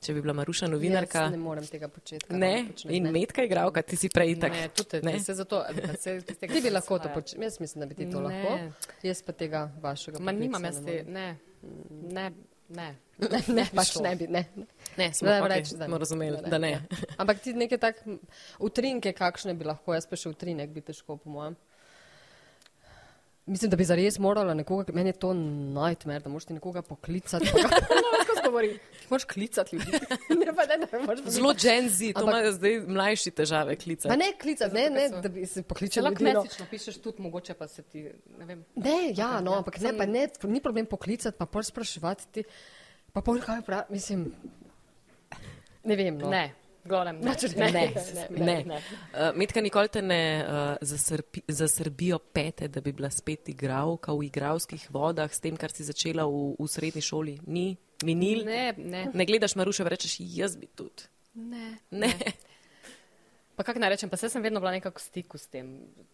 Če 0.00 0.14
bi 0.14 0.22
bila 0.22 0.32
Maruša 0.32 0.64
novinarka, 0.66 1.26
Jaz 1.26 1.32
ne 1.32 1.38
morem 1.38 1.66
tega 1.66 1.84
početi. 1.86 2.24
ne, 2.32 2.64
počne, 2.66 2.88
in 2.90 3.04
ne. 3.04 3.10
metka 3.12 3.42
igralka, 3.44 3.82
ti 3.82 3.96
si 3.96 4.08
prej 4.08 4.30
tak. 4.40 4.52
Ne, 4.52 4.68
tudi 4.70 5.00
Ne. 5.02 5.12
ne. 5.12 5.20
Se 5.20 5.34
zato, 5.34 5.58
da 5.76 5.92
se 5.94 6.14
tistega 6.26 6.54
Ti 6.54 6.62
bi 6.62 6.70
lahko 6.70 6.96
to 6.96 7.02
izvaja. 7.02 7.14
počel. 7.14 7.42
Jaz 7.42 7.58
mislim, 7.60 7.80
da 7.80 7.86
bi 7.86 7.94
ti 7.94 8.06
to 8.06 8.20
Ne. 8.20 8.24
lahko. 8.24 8.72
Jaz 9.02 9.20
pa 9.22 9.32
tega 9.34 9.66
vašega. 9.78 10.18
Ma 10.18 10.32
nimam 10.32 10.64
jaz 10.64 10.78
ne 10.78 10.86
te, 10.86 11.04
ne, 11.04 11.26
ne, 12.08 12.30
ne. 12.70 12.88
Ne, 13.20 13.42
ne, 13.50 13.64
bi 13.64 13.76
pač 13.76 13.92
ne 13.98 14.14
bi. 14.16 14.26
Ne. 14.28 14.46
Ne, 14.96 15.10
smo, 15.12 15.28
Ne, 15.28 15.36
okay, 15.38 15.48
reči, 15.50 15.74
da 15.74 15.84
ne. 15.84 15.88
smo 15.88 15.98
razumeli, 15.98 16.38
da 16.46 16.58
ne. 16.58 16.70
Ja. 16.70 16.80
Ampak 17.18 17.40
ti 17.40 17.52
neke 17.54 17.76
tak 17.78 18.00
utrinke, 18.58 19.12
kakšne 19.12 19.52
bi 19.52 19.66
lahko, 19.66 19.92
jaz 19.92 20.06
pa 20.06 20.16
še 20.16 20.30
utrinek 20.30 20.70
bi 20.70 20.80
težko, 20.82 21.18
po 21.18 21.28
mojem. 21.30 21.58
Mislim, 23.46 23.68
da 23.68 23.76
bi 23.76 23.84
zares 23.84 24.16
morala 24.18 24.54
nekoga, 24.54 24.92
meni 24.92 25.10
je 25.10 25.18
to 25.18 25.34
nightmare, 25.34 26.20
da 26.20 26.30
moraš 26.30 26.46
ti 26.46 26.54
nekoga 26.54 26.80
poklicati. 26.82 27.50
Pa 27.52 27.68
govori? 28.50 28.70
Moraš 29.10 29.24
klicati 29.24 29.76
ljudi. 29.76 29.90
ne, 30.40 30.52
pa 30.54 30.66
ne, 30.66 30.76
da 30.78 30.88
me 30.92 31.00
moraš 31.06 31.20
Zelo 31.26 31.54
Gen 31.54 31.88
Z, 31.88 32.12
to 32.14 32.22
imajo 32.22 32.52
zdaj 32.52 32.80
mlajši 32.86 33.30
težave 33.30 33.76
Pa 33.76 33.82
klicati. 33.82 34.16
ne 34.16 34.32
klicati, 34.40 34.74
ne, 34.74 34.84
ne, 34.90 35.08
da 35.22 35.28
bi 35.28 35.46
se 35.46 35.62
Če 35.62 35.66
pokličali. 35.66 36.04
lahko 36.04 36.24
no. 36.24 36.42
mesično 36.42 36.66
pišeš, 36.70 37.00
tudi 37.02 37.22
mogoče 37.22 37.54
pa 37.54 37.68
se 37.68 37.82
ti, 37.82 38.04
ne 38.38 38.46
vem. 38.46 38.64
Ne, 38.76 39.12
ja, 39.16 39.40
no, 39.40 39.52
Ja, 39.52 39.58
ampak 39.58 39.80
ne, 39.80 39.96
pa 39.96 40.06
ne, 40.06 40.28
ni 40.44 40.60
problem 40.60 40.86
poklicati, 40.86 41.38
pa 41.38 41.46
pol 41.46 41.62
spraševati 41.66 42.28
ti, 42.32 42.44
pa 43.12 43.22
pol 43.22 43.40
kaj 43.42 43.62
pravi, 43.66 43.96
mislim, 43.96 44.28
ne 45.84 45.96
vem, 45.96 46.18
no. 46.18 46.30
Ne, 46.30 46.44
glavnem, 46.84 47.20
ne. 47.20 47.30
Ne, 47.56 47.70
ne, 47.70 47.70
ne, 47.70 48.28
Ne. 48.30 48.44
ne, 48.44 48.64
ne. 48.64 48.76
Uh, 49.14 49.36
Metka, 49.36 49.60
nikoli 49.60 49.88
te 49.88 50.02
ne 50.02 50.44
uh, 50.44 50.76
zasrpi, 50.80 51.42
zasrbijo 51.48 52.18
pete, 52.18 52.68
da 52.68 52.80
bi 52.80 52.92
bila 52.92 53.10
spet 53.10 53.48
igralka 53.48 54.12
v 54.12 54.24
igralskih 54.26 54.88
vodah 54.90 55.32
s 55.32 55.40
tem, 55.40 55.56
kar 55.56 55.70
si 55.72 55.84
začela 55.84 56.24
v, 56.26 56.54
v 56.58 56.66
srednji 56.68 57.02
šoli. 57.02 57.38
Ni, 57.46 57.76
minil. 58.04 58.44
Ne, 58.44 58.72
Ne, 58.76 58.84
ne, 58.84 59.10
ne 59.14 59.24
gledaš 59.26 59.54
Maruša, 59.56 59.84
rečeš, 59.88 60.16
jaz 60.20 60.56
bi 60.56 60.66
tudi. 60.66 61.02
ne. 61.34 61.78
Ne. 61.90 62.12
Pa 63.56 63.64
kako 63.64 63.78
naj 63.78 63.90
rečem, 63.92 64.08
pa 64.08 64.16
sem 64.16 64.42
vedno 64.42 64.60
bila 64.60 64.70
nekako 64.72 64.96
v 64.96 65.02
stiku 65.04 65.38
s 65.38 65.44
tem, 65.52 65.66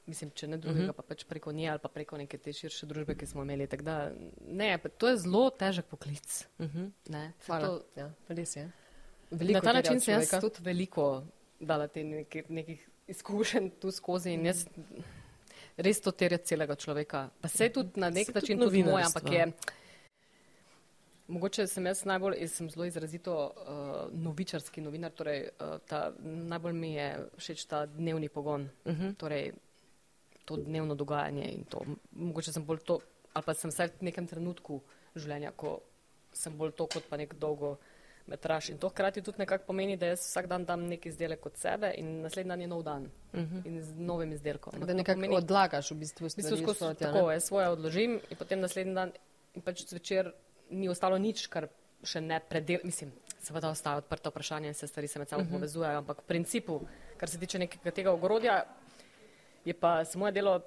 mislim, 0.07 0.31
če 0.35 0.49
ne 0.49 0.57
drugega, 0.59 0.83
uh 0.83 0.89
-huh. 0.91 0.97
pa 0.97 1.03
pač 1.03 1.23
preko 1.25 1.53
nje 1.53 1.69
ali 1.71 1.79
pa 1.79 1.89
preko 1.89 2.17
neke 2.19 2.39
te 2.39 2.53
širše 2.53 2.87
družbe, 2.87 3.15
ki 3.15 3.27
smo 3.27 3.43
imeli. 3.43 3.67
Da, 3.67 4.11
ne, 4.49 4.79
pa 4.79 4.89
to 4.89 5.09
je 5.09 5.17
zelo 5.17 5.51
težek 5.51 5.85
poklic. 5.87 6.47
Uh 6.59 6.67
-huh. 6.67 6.91
ne, 7.09 7.33
saj 7.39 7.47
Hvala. 7.47 7.67
to, 7.79 7.85
Ja, 7.97 8.11
res 8.29 8.57
je. 8.57 8.71
Na 9.31 9.39
Veliko 9.39 9.61
ta 9.61 9.73
terja 9.73 9.81
način 9.81 10.01
sem 10.01 10.15
jaz 10.15 10.31
tudi 10.41 10.63
veliko 10.63 11.25
dala 11.61 11.89
te 11.89 12.05
neke, 12.05 12.45
nekih 12.49 12.89
izkušenj 13.07 13.71
tu 13.81 13.91
skozi 13.91 14.33
in 14.33 14.47
jaz 14.47 14.67
res 15.77 16.01
to 16.01 16.13
terja 16.13 16.39
celega 16.39 16.75
človeka. 16.75 17.29
Pa 17.41 17.49
se 17.49 17.69
tudi 17.69 18.01
na 18.01 18.11
nek 18.11 18.27
Saj 18.27 18.35
način 18.35 18.59
tudi 18.59 18.83
tudi 18.83 18.91
moj, 18.91 19.03
ampak 19.03 19.33
je. 19.33 19.51
Mogoče 21.29 21.67
sem 21.67 21.87
jaz 21.87 22.05
najbolj, 22.07 22.37
jaz 22.41 22.53
sem 22.55 22.71
zelo 22.71 22.85
izrazito 22.87 23.35
uh, 23.35 23.95
novičarski 24.15 24.81
novinar, 24.81 25.11
torej 25.11 25.49
uh, 25.49 25.79
ta, 25.89 26.13
najbolj 26.23 26.73
mi 26.73 26.93
je 26.95 27.09
všeč 27.37 27.65
ta 27.67 27.87
dnevni 27.87 28.29
pogon, 28.29 28.69
uh 28.85 28.95
-huh. 28.95 29.15
torej 29.17 29.53
to 30.45 30.57
dnevno 30.57 30.95
dogajanje 30.95 31.49
in 31.53 31.65
to. 31.65 31.83
Mogoče 32.13 32.53
sem 32.53 32.65
bolj 32.65 32.79
to, 32.79 33.01
ali 33.33 33.45
pa 33.45 33.55
sem 33.55 33.71
vsaj 33.71 33.87
v 33.87 34.05
nekem 34.07 34.27
trenutku 34.27 34.81
življenja, 35.17 35.51
ko 35.51 35.81
sem 36.33 36.57
bolj 36.59 36.73
to 36.73 36.87
kot 36.87 37.05
pa 37.11 37.17
nek 37.17 37.35
dolgo 37.35 37.77
metraž. 38.27 38.71
In 38.71 38.79
to 38.79 38.89
hkrati 38.89 39.23
tudi 39.23 39.39
nekako 39.39 39.65
pomeni, 39.67 39.97
da 39.97 40.07
jaz 40.07 40.21
vsak 40.21 40.47
dan 40.47 40.65
dam 40.65 40.87
nek 40.89 41.07
izdelek 41.07 41.47
od 41.47 41.57
sebe 41.57 41.93
in 41.97 42.21
naslednji 42.23 42.49
dan 42.49 42.61
je 42.61 42.67
nov 42.67 42.83
dan 42.83 43.03
uh 43.05 43.41
-huh. 43.41 43.67
in 43.67 43.83
z 43.83 43.95
novim 43.97 44.33
izdelkom. 44.33 44.75
Ampak 44.75 44.89
Da 44.89 44.95
nekako 44.95 45.21
pomeni- 45.21 45.37
odlagaš 45.37 45.91
v 45.91 45.95
bistvu 45.95 46.25
v 46.25 46.27
bistvu 46.27 46.43
stvari. 46.43 46.63
skozi 46.63 46.77
sproti, 46.77 47.05
a 47.05 47.07
ne? 47.07 47.13
tako, 47.13 47.31
jaz 47.31 47.45
svoje 47.45 47.69
odložim 47.69 48.21
in 48.31 48.37
potem 48.37 48.61
naslednji 48.61 48.95
dan 48.95 49.13
in 49.55 49.63
pač 49.63 49.87
zvečer 49.87 50.33
ni 50.71 50.89
ostalo 50.89 51.19
nič, 51.19 51.47
kar 51.47 51.69
še 52.03 52.21
ne 52.21 52.41
predel, 52.41 52.79
mislim, 52.85 53.13
seveda 53.41 53.71
ostaja 53.71 53.97
odprto 53.97 54.31
vprašanje 54.31 54.69
in 54.69 54.75
se 54.75 54.87
stvari 54.87 55.09
se 55.09 55.19
med 55.19 55.29
sabo 55.29 55.43
uh 55.43 55.49
-huh. 55.49 55.53
povezujejo, 55.53 55.99
ampak 55.99 56.23
v 56.23 56.27
principu, 56.27 56.81
kar 57.17 57.29
se 57.29 57.39
tiče 57.39 57.59
nekega 57.59 57.91
tega 57.91 58.13
ogrodja, 58.13 58.65
je 59.65 59.75
pa 59.75 60.05
se 60.05 60.19
moje 60.19 60.33
delo 60.33 60.61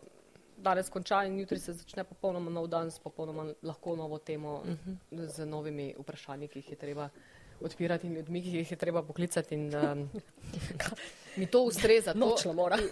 danes 0.58 0.90
konča 0.90 1.24
in 1.24 1.40
jutri 1.40 1.60
se 1.60 1.74
začne 1.74 2.04
popolnoma 2.04 2.52
nov 2.52 2.68
dan 2.68 2.92
s 2.92 3.00
popolnoma 3.00 3.54
lahko 3.64 3.96
novo 3.96 4.18
temo, 4.18 4.54
uh 4.54 4.68
-huh. 4.68 5.28
z 5.28 5.46
novimi 5.46 5.96
vprašanji, 6.00 6.48
ki 6.48 6.60
jih 6.60 6.70
je 6.70 6.76
treba 6.76 7.10
odpirati 7.62 8.08
in 8.08 8.14
ljudmi, 8.14 8.42
ki 8.44 8.58
jih 8.58 8.72
je 8.72 8.78
treba 8.78 9.04
poklicati 9.04 9.56
in 9.56 9.76
um, 9.76 10.10
mi 11.36 11.46
to 11.48 11.64
ustreza. 11.64 12.14
To, 12.14 12.20
Nočla 12.20 12.54
mora. 12.54 12.78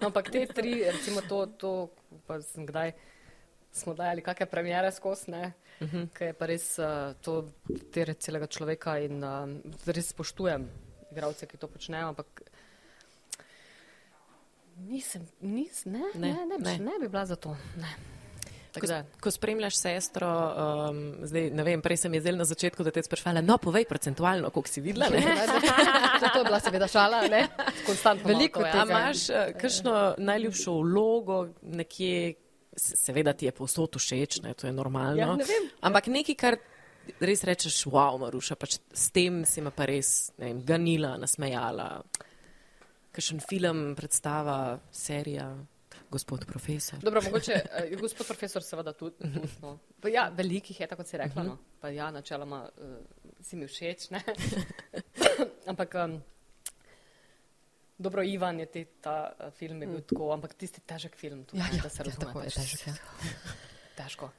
No, 0.00 0.06
ampak 0.06 0.30
te 0.30 0.46
tri, 0.46 0.84
recimo 0.84 1.20
to, 1.28 1.46
to 1.58 1.70
pa 2.26 2.40
sem 2.42 2.66
kdaj 2.66 2.92
smo 3.72 3.94
dajali 3.94 4.22
kakšne 4.22 4.46
premjere 4.46 4.92
skozi, 4.92 5.30
ne, 5.30 5.52
uh 5.80 5.88
-huh. 5.88 6.08
ker 6.14 6.26
je 6.26 6.32
pa 6.32 6.46
res 6.46 6.78
uh, 6.78 7.14
to 7.20 7.52
tere 7.92 8.14
celega 8.14 8.46
človeka 8.46 8.98
in 8.98 9.24
uh, 9.24 9.48
res 9.86 10.08
spoštujem 10.08 10.68
igralce, 11.12 11.46
ki 11.46 11.56
to 11.56 11.68
počnejo, 11.68 12.08
ampak 12.08 12.42
nisem, 14.76 15.26
nis, 15.40 15.84
ne, 15.84 16.04
Ne, 16.14 16.32
ne, 16.32 16.34
ne, 16.34 16.46
ne, 16.46 16.58
ne. 16.58 16.78
ne, 16.78 16.84
ne 16.84 16.98
bi 17.00 17.08
bila 17.08 17.26
za 17.26 17.36
to. 17.36 17.56
Ne. 17.76 18.17
Ko, 18.78 18.86
Tako 18.86 18.92
da, 18.92 19.20
ko 19.20 19.30
spremljaš 19.30 19.76
sestro, 19.76 20.28
um, 20.28 20.98
zdaj 21.26 21.50
ne 21.50 21.64
vem, 21.66 21.82
prej 21.82 21.96
sem 22.04 22.14
je 22.14 22.20
zdaj 22.20 22.36
na 22.36 22.46
začetku, 22.46 22.86
da 22.86 22.92
te 22.94 23.02
sprašvala, 23.02 23.42
no 23.42 23.58
povej 23.58 23.84
procentualno, 23.90 24.50
koliko 24.50 24.68
si 24.70 24.80
videla. 24.80 25.10
To, 26.18 26.38
je 26.38 26.44
bila 26.44 26.58
seveda 26.60 26.88
šala, 26.90 27.20
ne? 27.30 27.44
konstantno 27.86 28.28
Veliko 28.28 28.60
je. 28.60 28.72
A 28.72 28.82
imaš 28.84 29.28
uh, 29.30 29.36
kakšno 29.54 30.14
najljubšo 30.18 30.72
vlogo 30.80 31.36
nekje, 31.62 32.34
se- 32.76 32.96
seveda 32.96 33.32
ti 33.32 33.46
je 33.46 33.52
povsod 33.54 33.96
všeč, 33.96 34.40
ne, 34.42 34.54
to 34.54 34.66
je 34.66 34.72
normalno. 34.72 35.18
Ja, 35.18 35.30
ne 35.36 35.46
vem. 35.46 35.68
Ampak 35.80 36.06
nekaj, 36.10 36.34
kar 36.34 36.58
res 37.20 37.44
rečeš, 37.46 37.84
wow, 37.88 38.18
Maruša, 38.20 38.58
pač 38.60 38.76
s 38.92 39.10
tem 39.14 39.44
si 39.48 39.62
me 39.64 39.70
pa 39.70 39.86
res 39.88 40.32
vem, 40.38 40.58
ganila, 40.66 41.14
nasmejala. 41.16 42.02
Kakšen 43.14 43.40
film, 43.40 43.94
predstava, 43.96 44.78
serija, 44.94 45.48
gospod 46.10 46.46
profesor. 46.46 46.98
Dobro, 47.02 47.22
mogoče 47.22 47.60
uh, 47.92 48.00
gospod 48.02 48.26
profesor 48.26 48.62
seveda 48.62 48.92
tudi. 48.92 49.16
Mhm. 49.24 49.40
tudi, 49.40 49.48
No. 49.62 49.78
Pa 50.00 50.08
Ja, 50.08 50.28
velikih 50.34 50.80
je, 50.80 50.86
tako 50.86 51.04
si 51.04 51.16
rekla. 51.16 51.42
No. 51.42 51.58
Pa 51.80 51.88
ja, 51.88 52.10
načeloma 52.10 52.68
uh, 52.76 52.96
si 53.40 53.56
mi 53.56 53.66
všeč. 53.66 54.08
ampak 55.70 55.94
um, 56.04 56.18
dobro, 57.98 58.22
Ivan 58.22 58.60
je 58.60 58.66
ti, 58.66 58.84
ta 59.00 59.32
uh, 59.40 59.50
film 59.52 59.82
je 59.82 59.88
bil 59.88 60.00
tako, 60.00 60.32
ampak 60.32 60.54
tisti 60.54 60.80
težek 60.80 61.16
film. 61.16 61.44
Tudi, 61.44 61.60
Ja, 61.62 61.66
ja, 61.72 61.82
da 61.82 61.88
se 61.88 62.02
ja, 62.02 62.10
razume. 62.10 62.32
pač 62.34 62.54
težek, 62.54 62.86
ja. 62.86 62.94
Težko. 63.98 64.30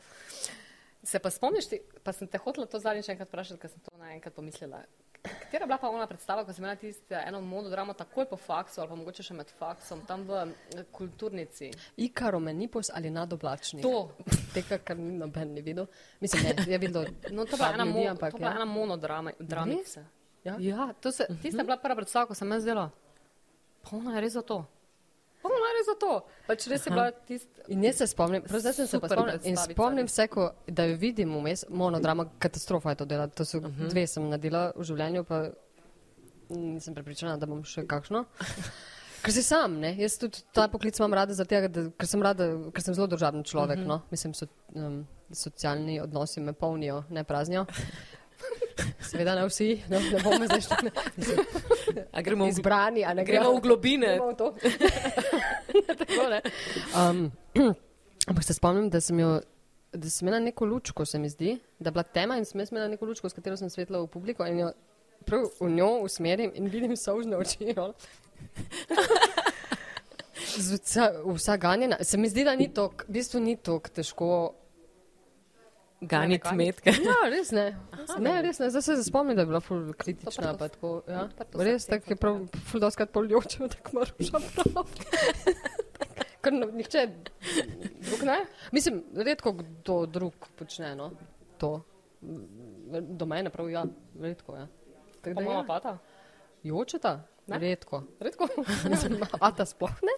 Se 1.03 1.19
pa 1.19 1.29
spomniš, 1.31 1.67
ti, 1.71 1.79
pa 2.03 2.11
sem 2.13 2.27
te 2.27 2.37
hotela 2.37 2.65
to 2.67 2.79
zadnjič 2.79 3.07
enkrat 3.09 3.29
vprašati, 3.29 3.59
ker 3.59 3.71
sem 3.71 3.79
to 3.83 3.91
naenkrat 3.97 4.35
pomislila. 4.35 4.81
Katera 5.21 5.63
je 5.63 5.67
bila 5.67 5.77
pa 5.77 5.89
ona 5.89 6.07
predstava, 6.07 6.45
ko 6.45 6.53
si 6.53 6.61
imela 6.61 6.75
tisto 6.75 7.15
eno 7.15 7.41
monodramo 7.41 7.93
takoj 7.93 8.25
po 8.29 8.37
faksu 8.37 8.81
ali 8.81 8.89
pa 8.89 8.95
mogoče 8.95 9.23
še 9.23 9.33
med 9.35 9.51
faksom, 9.59 10.05
tam 10.07 10.23
v 10.27 10.39
eh, 10.45 10.85
kulturnici? 10.91 11.71
Ikaro 11.97 12.39
menipus 12.39 12.91
ali 12.93 13.11
nadoblačnik. 13.11 13.83
To. 13.83 14.09
Tega, 14.55 14.79
kar 14.79 14.97
ni 14.97 15.17
noben 15.17 15.53
ni 15.53 15.61
videl. 15.61 15.89
Mislim, 16.19 16.47
ne, 16.47 16.55
je 16.67 16.77
videl. 16.77 17.11
No, 17.35 17.45
to 17.45 17.57
je 17.57 17.59
bila 17.59 17.73
ena, 17.73 17.85
ljudi, 17.85 17.99
mo 17.99 18.09
ampak 18.09 18.31
to 18.31 18.37
bila 18.37 18.49
ja. 18.49 18.55
ena 18.55 18.65
monodrama. 18.65 19.31
Ja? 20.43 20.55
Ja, 20.59 20.93
to 21.01 21.11
se, 21.11 21.27
tista 21.41 21.61
je 21.61 21.67
bila 21.67 21.77
prva 21.77 21.99
predstava, 21.99 22.25
ko 22.25 22.35
sem 22.35 22.51
jaz 22.51 22.63
zdela. 22.63 22.89
Pa 23.83 23.97
ona 23.97 24.15
je 24.15 24.21
res 24.23 24.33
za 24.39 24.41
to. 24.41 24.63
Res 25.79 25.87
za 25.87 25.95
to. 25.95 26.11
Pač 26.47 26.67
res 26.67 26.85
je 26.85 26.91
bila 26.91 27.07
tista. 27.11 27.63
In 27.71 27.83
jaz 27.87 28.01
se 28.01 28.07
spomnim, 28.11 28.43
prav 28.43 28.59
zdaj 28.59 28.73
sem 28.81 28.87
se 28.91 28.99
pa 28.99 29.07
spomnil 29.07 29.47
in 29.47 29.57
spomnim 29.59 30.07
se, 30.11 30.27
ko, 30.27 30.49
da 30.67 30.83
jo 30.89 30.97
vidim 30.99 31.31
vmes, 31.37 31.65
monodrama, 31.71 32.25
katastrofa 32.43 32.91
je 32.95 32.99
to 33.01 33.05
dela. 33.05 33.27
To 33.27 33.45
so 33.45 33.57
uh 33.57 33.65
-huh. 33.65 33.89
dve 33.89 34.07
sem 34.07 34.29
naredila 34.29 34.71
v 34.75 34.83
življenju, 34.83 35.23
pa 35.23 35.49
nisem 36.49 36.95
prepričana, 36.95 37.37
da 37.37 37.45
bom 37.45 37.63
še 37.63 37.85
kakšno. 37.87 38.25
Ker 39.23 39.33
si 39.35 39.43
sam, 39.43 39.79
ne? 39.79 39.95
Jaz 39.99 40.17
tudi 40.17 40.43
ta 40.55 40.67
poklic 40.71 40.99
imam 40.99 41.13
rada, 41.13 41.33
zaradi 41.33 41.55
tega, 41.55 41.67
da, 41.67 41.89
ker, 41.91 42.07
sem 42.07 42.21
rada, 42.23 42.45
ker 42.71 42.83
sem 42.83 42.95
zelo 42.95 43.07
državni 43.07 43.43
človek. 43.43 43.77
Uh 43.77 43.83
-huh. 43.83 43.87
no? 43.87 44.01
Mislim, 44.11 44.33
so, 44.33 44.47
um, 44.75 45.07
socialni 45.31 45.99
odnosi 46.01 46.39
me 46.39 46.53
polnijo, 46.53 47.03
ne 47.09 47.23
praznijo. 47.23 47.65
Seveda 49.01 49.35
ne 49.35 49.45
vsi, 49.47 49.69
no, 49.89 49.99
ne 49.99 50.21
bomo 50.23 50.47
zdaj 50.47 50.61
šli 50.61 50.91
A 52.15 52.21
gremo 52.21 52.45
v, 52.45 52.49
izbrani, 52.49 53.05
a 53.05 53.13
ne 53.13 53.25
gremo 53.25 53.53
v 53.57 53.61
globine. 53.63 54.15
Gremo 54.15 54.31
v 54.31 54.35
to. 54.39 54.53
Tako, 55.99 56.27
um, 56.97 57.23
ampak 58.27 58.43
se 58.43 58.53
spomnim, 58.53 58.89
da 58.89 59.01
sem, 59.01 59.19
jo, 59.19 59.39
da 59.93 60.09
sem 60.09 60.27
imela 60.27 60.39
neko 60.43 60.65
lučko, 60.65 61.05
se 61.05 61.19
mi 61.19 61.29
zdi, 61.29 61.57
da 61.79 61.89
je 61.89 61.97
bila 61.97 62.03
tema 62.03 62.37
in 62.37 62.45
sem 62.45 62.61
imela 62.61 62.87
neko 62.87 63.05
lučko, 63.05 63.29
s 63.29 63.37
katero 63.37 63.57
sem 63.57 63.69
svetla 63.69 64.01
v 64.03 64.07
publiko 64.11 64.47
in 64.47 64.59
jo 64.65 64.71
prav 65.25 65.49
v 65.59 65.69
njo 65.69 65.89
usmerim 66.05 66.51
in 66.55 66.67
vidim 66.67 66.97
solzne 66.97 67.37
oči. 67.37 67.73
no. 67.75 67.93
Vsa, 71.35 71.57
ganjena. 71.57 71.97
Se 72.01 72.17
mi 72.17 72.29
zdi, 72.29 72.43
da 72.43 72.55
ni 72.55 72.69
to, 72.73 72.89
v 73.07 73.13
bistvu 73.13 73.39
ni 73.39 73.55
to 73.55 73.79
težko. 73.93 74.53
Ganiti. 76.01 76.55
metke. 76.55 76.93
Ja, 77.03 77.17
res 77.29 77.51
ne. 77.51 77.65
Ne, 78.23 78.35
res 78.41 78.59
ne. 78.61 78.69
Zdaj 78.71 78.83
se 78.85 78.95
spomnim, 79.03 79.35
da 79.35 79.43
je 79.43 79.49
bila 79.49 79.59
ful 79.59 79.91
kritična. 79.99 80.53
Pa 80.57 80.69
Tako, 80.71 81.01
ja. 81.07 81.25
Res 81.59 81.89
tako 81.91 82.13
je 82.13 82.17
prav, 82.19 82.39
ful 82.71 82.83
doskrat 82.83 83.11
poljoče, 83.11 83.67
tako 83.75 83.97
moraš 83.99 84.13
prav. 84.15 84.93
Ker 86.43 86.55
nihče 86.55 87.03
drug 87.99 88.23
ne. 88.23 88.37
Mislim, 88.71 89.01
redko 89.15 89.51
kdo 89.59 90.05
drug 90.07 90.47
počne 90.55 90.93
no, 90.95 91.11
to. 91.59 91.81
Do 92.21 93.27
mene 93.27 93.51
prav, 93.51 93.67
ja, 93.71 93.83
redko, 94.21 94.55
ja. 94.55 94.67
Tako 95.19 95.35
da 95.35 95.41
mama 95.41 95.59
ja. 95.59 95.65
pata? 95.67 95.97
Jočeta? 96.63 97.19
Ne? 97.47 97.59
Redko. 97.59 98.03
Redko. 98.19 98.47
Mislim, 98.89 99.19
A 99.39 99.51
ta 99.55 99.65
sploh 99.65 99.91
ne? 100.01 100.15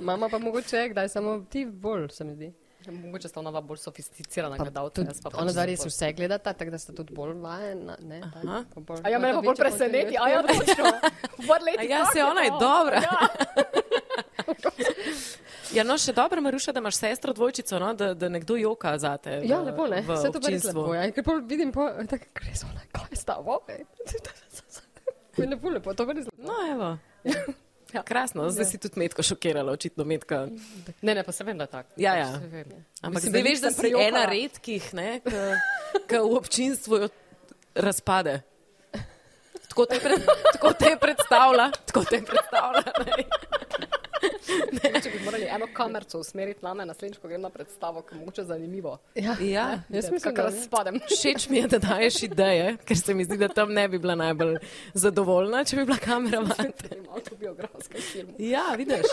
Mama 0.00 0.28
pa 0.28 0.38
mogoče, 0.38 0.88
kdaj 0.90 1.08
samo 1.08 1.40
ti 1.50 1.64
bolj, 1.66 2.08
se 2.14 2.24
mi 2.24 2.34
zdi. 2.34 2.52
Mogoče 2.88 3.28
sta 3.28 3.40
ona 3.40 3.60
bolj 3.60 3.78
sofisticirana 3.78 4.56
gledalca. 4.56 4.94
tudi 4.94 5.08
jaz 5.08 5.20
pa 5.20 5.30
pač 5.30 5.36
Ona 5.36 5.44
dva 5.46 5.62
sem 5.62 5.66
res 5.66 5.80
bolj- 5.80 5.88
vse 5.88 6.12
gledata, 6.12 6.52
tako 6.52 6.70
da 6.70 6.78
sta 6.78 6.92
tudi 6.92 7.14
bolj 7.14 7.32
vajena. 7.36 7.96
Ne, 8.00 8.20
tak, 8.22 8.44
bolj- 8.76 9.02
A 9.02 9.08
ja, 9.08 9.18
mene 9.18 9.34
pa 9.34 9.40
bolj 9.40 9.48
večje 9.50 9.60
preseneti. 9.60 10.16
potrebe. 10.16 10.18
A 10.18 10.28
ja, 10.28 10.42
točno. 10.42 10.84
A 11.78 11.82
ja, 11.84 12.04
se 12.06 12.24
ona 12.24 12.40
je 12.40 12.50
dobra. 12.52 13.00
Ja, 15.72 15.82
no, 15.82 15.96
še 15.98 16.12
dobro, 16.12 16.40
Maruša, 16.40 16.72
da 16.72 16.78
imaš 16.78 16.94
sestro 16.96 17.32
dvojčico, 17.32 17.78
no, 17.78 17.90
da, 17.94 18.14
da 18.14 18.28
nekdo 18.28 18.56
joka 18.56 18.98
za 18.98 19.16
te. 19.18 19.40
Ja, 19.44 19.58
lepo, 19.60 19.86
ne? 19.86 20.00
v 20.00 20.14
Vse 20.14 20.30
to 20.30 20.40
pa 20.40 20.48
res 20.48 20.64
lepo. 20.64 20.94
Ja. 20.94 21.10
Ker 21.10 21.24
pol 21.24 21.40
vidim, 21.42 21.72
po, 21.72 21.88
tako, 22.06 22.24
res 22.40 22.62
ona, 22.64 22.80
kaj 22.88 23.10
je 23.10 23.16
stavo? 23.16 23.58
Je 25.36 25.46
lepo, 25.46 25.68
lepo, 25.68 25.92
to 25.92 26.06
pa 26.06 26.12
res 26.12 26.24
lepo. 26.24 26.38
No, 26.40 26.54
evo. 26.66 26.90
Ja. 27.24 27.42
Krasno, 28.02 28.50
zdaj 28.50 28.64
si 28.64 28.78
tudi 28.78 28.98
Metko 28.98 29.22
šokirala, 29.22 29.72
očitno 29.72 30.04
Metka. 30.04 30.46
Ne, 31.02 31.14
ne, 31.14 31.22
pa 31.22 31.32
se 31.32 31.44
vem, 31.44 31.58
da 31.58 31.66
tako. 31.66 31.88
Ja, 31.96 32.12
Pač 32.12 32.18
ja. 32.18 32.40
se 32.40 32.46
vem. 32.46 32.66
Ampak 33.02 33.14
Mislim, 33.14 33.30
zdaj 33.30 33.42
veš, 33.42 33.60
da 33.60 33.70
si 33.70 33.78
prejokala. 33.78 34.08
ena 34.08 34.24
redkih, 34.24 34.90
ki 36.08 36.18
v 36.18 36.36
občinstvu 36.36 36.96
jo 36.96 37.08
razpade. 37.74 38.42
Tako 39.68 39.86
te, 39.86 39.98
pred, 40.00 40.22
tako 40.52 40.72
te 40.72 40.96
predstavlja, 41.00 41.70
tako 41.86 42.04
te 42.04 42.22
predstavlja. 42.24 42.92
Ne? 43.04 43.24
Če 45.02 45.10
bi 45.10 45.20
morali 45.24 45.46
eno 45.50 45.66
kamerco 45.74 46.18
usmeriti 46.18 46.64
name, 46.64 46.84
naslednjič, 46.86 47.18
ko 47.22 47.28
grem 47.28 47.40
na 47.40 47.50
predstavo, 47.50 48.02
ki 48.02 48.14
je 48.14 48.18
mogoče 48.20 48.44
zanimivo. 48.44 48.98
Ja, 49.14 49.36
Ja, 49.40 49.66
jaz 49.88 50.10
mislim, 50.10 50.34
da 50.34 50.42
razpadem. 50.42 51.00
všeč 51.10 51.48
mi 51.48 51.58
je, 51.58 51.68
da 51.68 51.78
daješ 51.78 52.22
ideje, 52.22 52.76
ker 52.84 52.98
se 52.98 53.14
mi 53.14 53.24
zdi, 53.24 53.36
da 53.36 53.48
tam 53.48 53.72
ne 53.72 53.88
bi 53.88 53.98
bila 53.98 54.14
najbolj 54.14 54.56
zadovoljna, 54.94 55.64
če 55.64 55.76
bi 55.76 55.84
bila 55.84 55.98
kamera 55.98 56.40
ven. 56.40 56.72
Avtobiografske 57.14 58.00
filme. 58.12 58.32
Ja, 58.38 58.74
vidiš. 58.76 59.06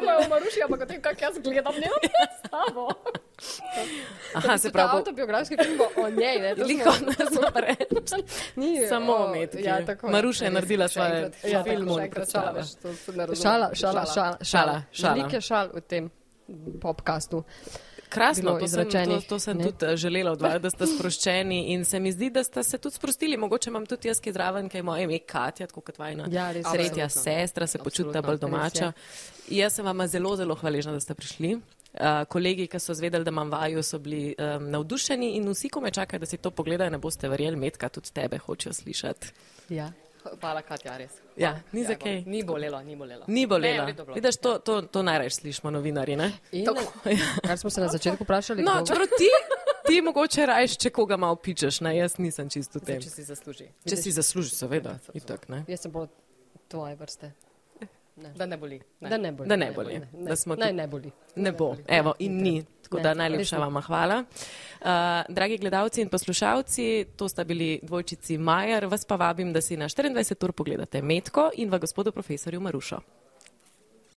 Ne 0.00 0.06
bojo 0.06 0.28
maruši, 0.28 0.62
ampak 0.64 0.80
o 0.80 0.86
tem, 0.86 1.02
kako 1.02 1.24
jaz 1.24 1.38
gledam 1.38 1.74
njeno 1.74 1.96
predstavo. 2.02 2.88
Aha, 4.34 4.58
se 4.58 4.70
pravi, 4.72 4.90
avtobiografski 4.92 5.56
film 5.64 5.80
o 5.96 6.08
njej, 6.10 6.38
ne? 6.38 6.54
Liko 6.54 6.90
ne 7.06 7.26
smo 7.26 7.48
reči. 7.54 8.24
Ni, 8.56 8.80
Samo 8.88 9.14
o, 9.14 9.28
Metki. 9.28 9.62
Ja, 9.62 9.86
tako. 9.86 10.10
Maruša 10.10 10.44
je 10.44 10.50
naredila 10.50 10.88
svoje 10.88 11.30
ja, 11.44 11.62
film 11.62 11.86
tako, 11.86 11.94
še 11.94 12.00
in 12.00 12.04
enkrat 12.04 12.30
šala. 12.30 12.64
Šala, 13.42 13.70
šala, 13.74 14.06
šala. 14.14 14.36
Šala, 14.42 14.82
šala. 14.92 15.14
Veliko 15.14 15.36
je 15.36 15.40
šal 15.40 15.70
v 15.74 15.80
tem 15.80 16.10
podkastu. 16.80 17.44
Krasno, 18.10 18.58
to 18.58 18.68
sem, 18.68 18.90
to, 18.90 19.20
to 19.28 19.38
sem 19.38 19.58
ne? 19.58 19.64
tudi 19.64 19.86
eh, 19.86 19.96
želela 19.96 20.32
od 20.32 20.42
vas, 20.42 20.58
da 20.62 20.70
ste 20.70 20.86
sproščeni 20.86 21.60
in 21.74 21.84
se 21.84 22.00
mi 22.00 22.12
zdi, 22.12 22.30
da 22.30 22.44
ste 22.44 22.62
se 22.66 22.78
tudi 22.78 22.94
sprostili. 22.94 23.36
Mogoče 23.36 23.70
imam 23.70 23.86
tudi 23.86 24.08
jaz, 24.08 24.20
ki 24.20 24.28
je 24.28 24.32
zraven, 24.32 24.68
kaj 24.68 24.82
moje 24.82 25.06
ime 25.06 25.18
Katja, 25.18 25.66
tako 25.70 25.80
kot 25.86 25.98
vajna 25.98 26.26
Ja, 26.30 26.50
res, 26.52 26.66
tretja 26.66 27.06
absolutno. 27.06 27.32
sestra, 27.32 27.66
se 27.66 27.78
Absolutno, 27.80 28.22
bolj 28.22 28.38
domača. 28.42 28.92
Jaz 29.50 29.78
sem 29.78 29.86
vam 29.86 30.06
zelo, 30.06 30.36
zelo 30.36 30.54
hvaležna, 30.54 30.92
da 30.92 31.00
ste 31.00 31.14
prišli. 31.14 31.54
Uh, 31.90 32.22
kolegi, 32.30 32.68
ki 32.70 32.78
so 32.78 32.94
zvedeli, 32.94 33.26
da 33.26 33.32
imam 33.34 33.50
vaju, 33.50 33.82
so 33.82 33.98
bili 33.98 34.34
um, 34.38 34.68
navdušeni 34.70 35.32
in 35.40 35.48
vsi, 35.50 35.68
ko 35.68 35.80
me 35.82 35.90
čakajo, 35.90 36.20
da 36.22 36.26
si 36.26 36.38
to 36.38 36.50
pogledajo, 36.50 36.90
ne 36.90 36.98
boste 37.02 37.28
verjeli, 37.28 37.58
Metka, 37.58 37.88
tudi 37.88 38.12
tebe 38.14 38.38
hočejo 38.38 38.72
slišati. 38.72 39.32
Ja. 39.74 39.90
Hvala, 40.40 40.62
Katja, 40.62 40.96
res. 40.96 41.10
Ja, 41.36 41.60
ni 41.72 41.84
za 41.84 41.94
kaj. 41.94 42.22
Ni 42.26 42.42
bolelo, 42.42 42.80
ni 42.80 42.96
bolelo. 42.96 43.24
Ni 43.26 43.40
Ne, 43.40 43.46
bolelo. 43.46 43.82
v 43.82 43.86
redu 43.86 44.04
bilo. 44.04 44.14
Vidiš, 44.14 44.36
to, 44.36 44.58
to, 44.58 44.82
to 44.82 45.02
najraje 45.02 45.30
slišimo 45.30 45.70
novinari, 45.70 46.16
ne? 46.16 46.32
In, 46.52 46.64
Tako. 46.64 46.92
kar 47.42 47.58
smo 47.58 47.70
se 47.70 47.80
na 47.80 47.88
začetku 47.88 48.24
vprašali, 48.24 48.62
No, 48.62 48.82
čeprav 48.82 49.06
ti, 49.08 49.28
ti 49.86 50.00
mogoče 50.02 50.46
rajš, 50.46 50.76
če 50.76 50.90
koga 50.90 51.16
malo 51.16 51.36
pičeš, 51.36 51.80
ne, 51.80 51.96
jaz 51.96 52.18
nisem 52.18 52.48
čisto 52.48 52.78
v 52.78 52.84
tem. 52.84 53.00
Če 53.00 53.10
si 53.10 53.24
zasluži. 53.24 53.68
Če 53.84 53.96
si 53.96 54.12
zaslužiš, 54.12 54.52
seveda, 54.54 54.98
itak, 55.14 55.48
ne. 55.48 55.64
jaz 55.68 55.80
sem 55.80 55.92
bolj 55.92 56.08
tvoje 56.68 56.96
vrste. 56.96 57.32
Da 58.36 58.44
ne 58.46 58.56
boli. 58.56 58.76
Ne. 59.00 59.08
Da 59.08 59.16
ne 59.16 59.32
boli. 59.32 59.48
Da 59.48 59.56
ne 59.56 59.72
boli. 59.72 59.98
Ne, 59.98 60.26
Da 60.26 60.36
smo 60.36 60.52
Naj 60.54 60.68
tudi- 60.68 60.76
ne 60.76 60.86
boli. 60.86 61.10
Ne 61.36 61.52
bo, 61.52 61.76
evo, 61.88 62.12
in 62.18 62.36
ni. 62.36 62.64
Tako 62.90 63.02
da 63.02 63.14
najlepša 63.14 63.56
ne. 63.56 63.64
vama 63.64 63.80
hvala. 63.80 64.24
Uh, 64.80 64.86
dragi 65.28 65.58
gledalci 65.58 66.00
in 66.02 66.08
poslušalci, 66.08 67.04
to 67.16 67.28
sta 67.28 67.44
bili 67.44 67.80
dvojčici 67.82 68.38
Majer, 68.38 68.86
vas 68.86 69.04
pa 69.04 69.16
vabim, 69.16 69.52
da 69.52 69.60
si 69.60 69.76
na 69.76 69.88
24 69.88 70.44
ur 70.44 70.52
pogledate 70.52 71.02
Metko 71.02 71.50
in 71.54 71.70
v 71.70 71.78
gospodu 71.78 72.12
profesorju 72.12 72.60
Marušo. 72.60 73.00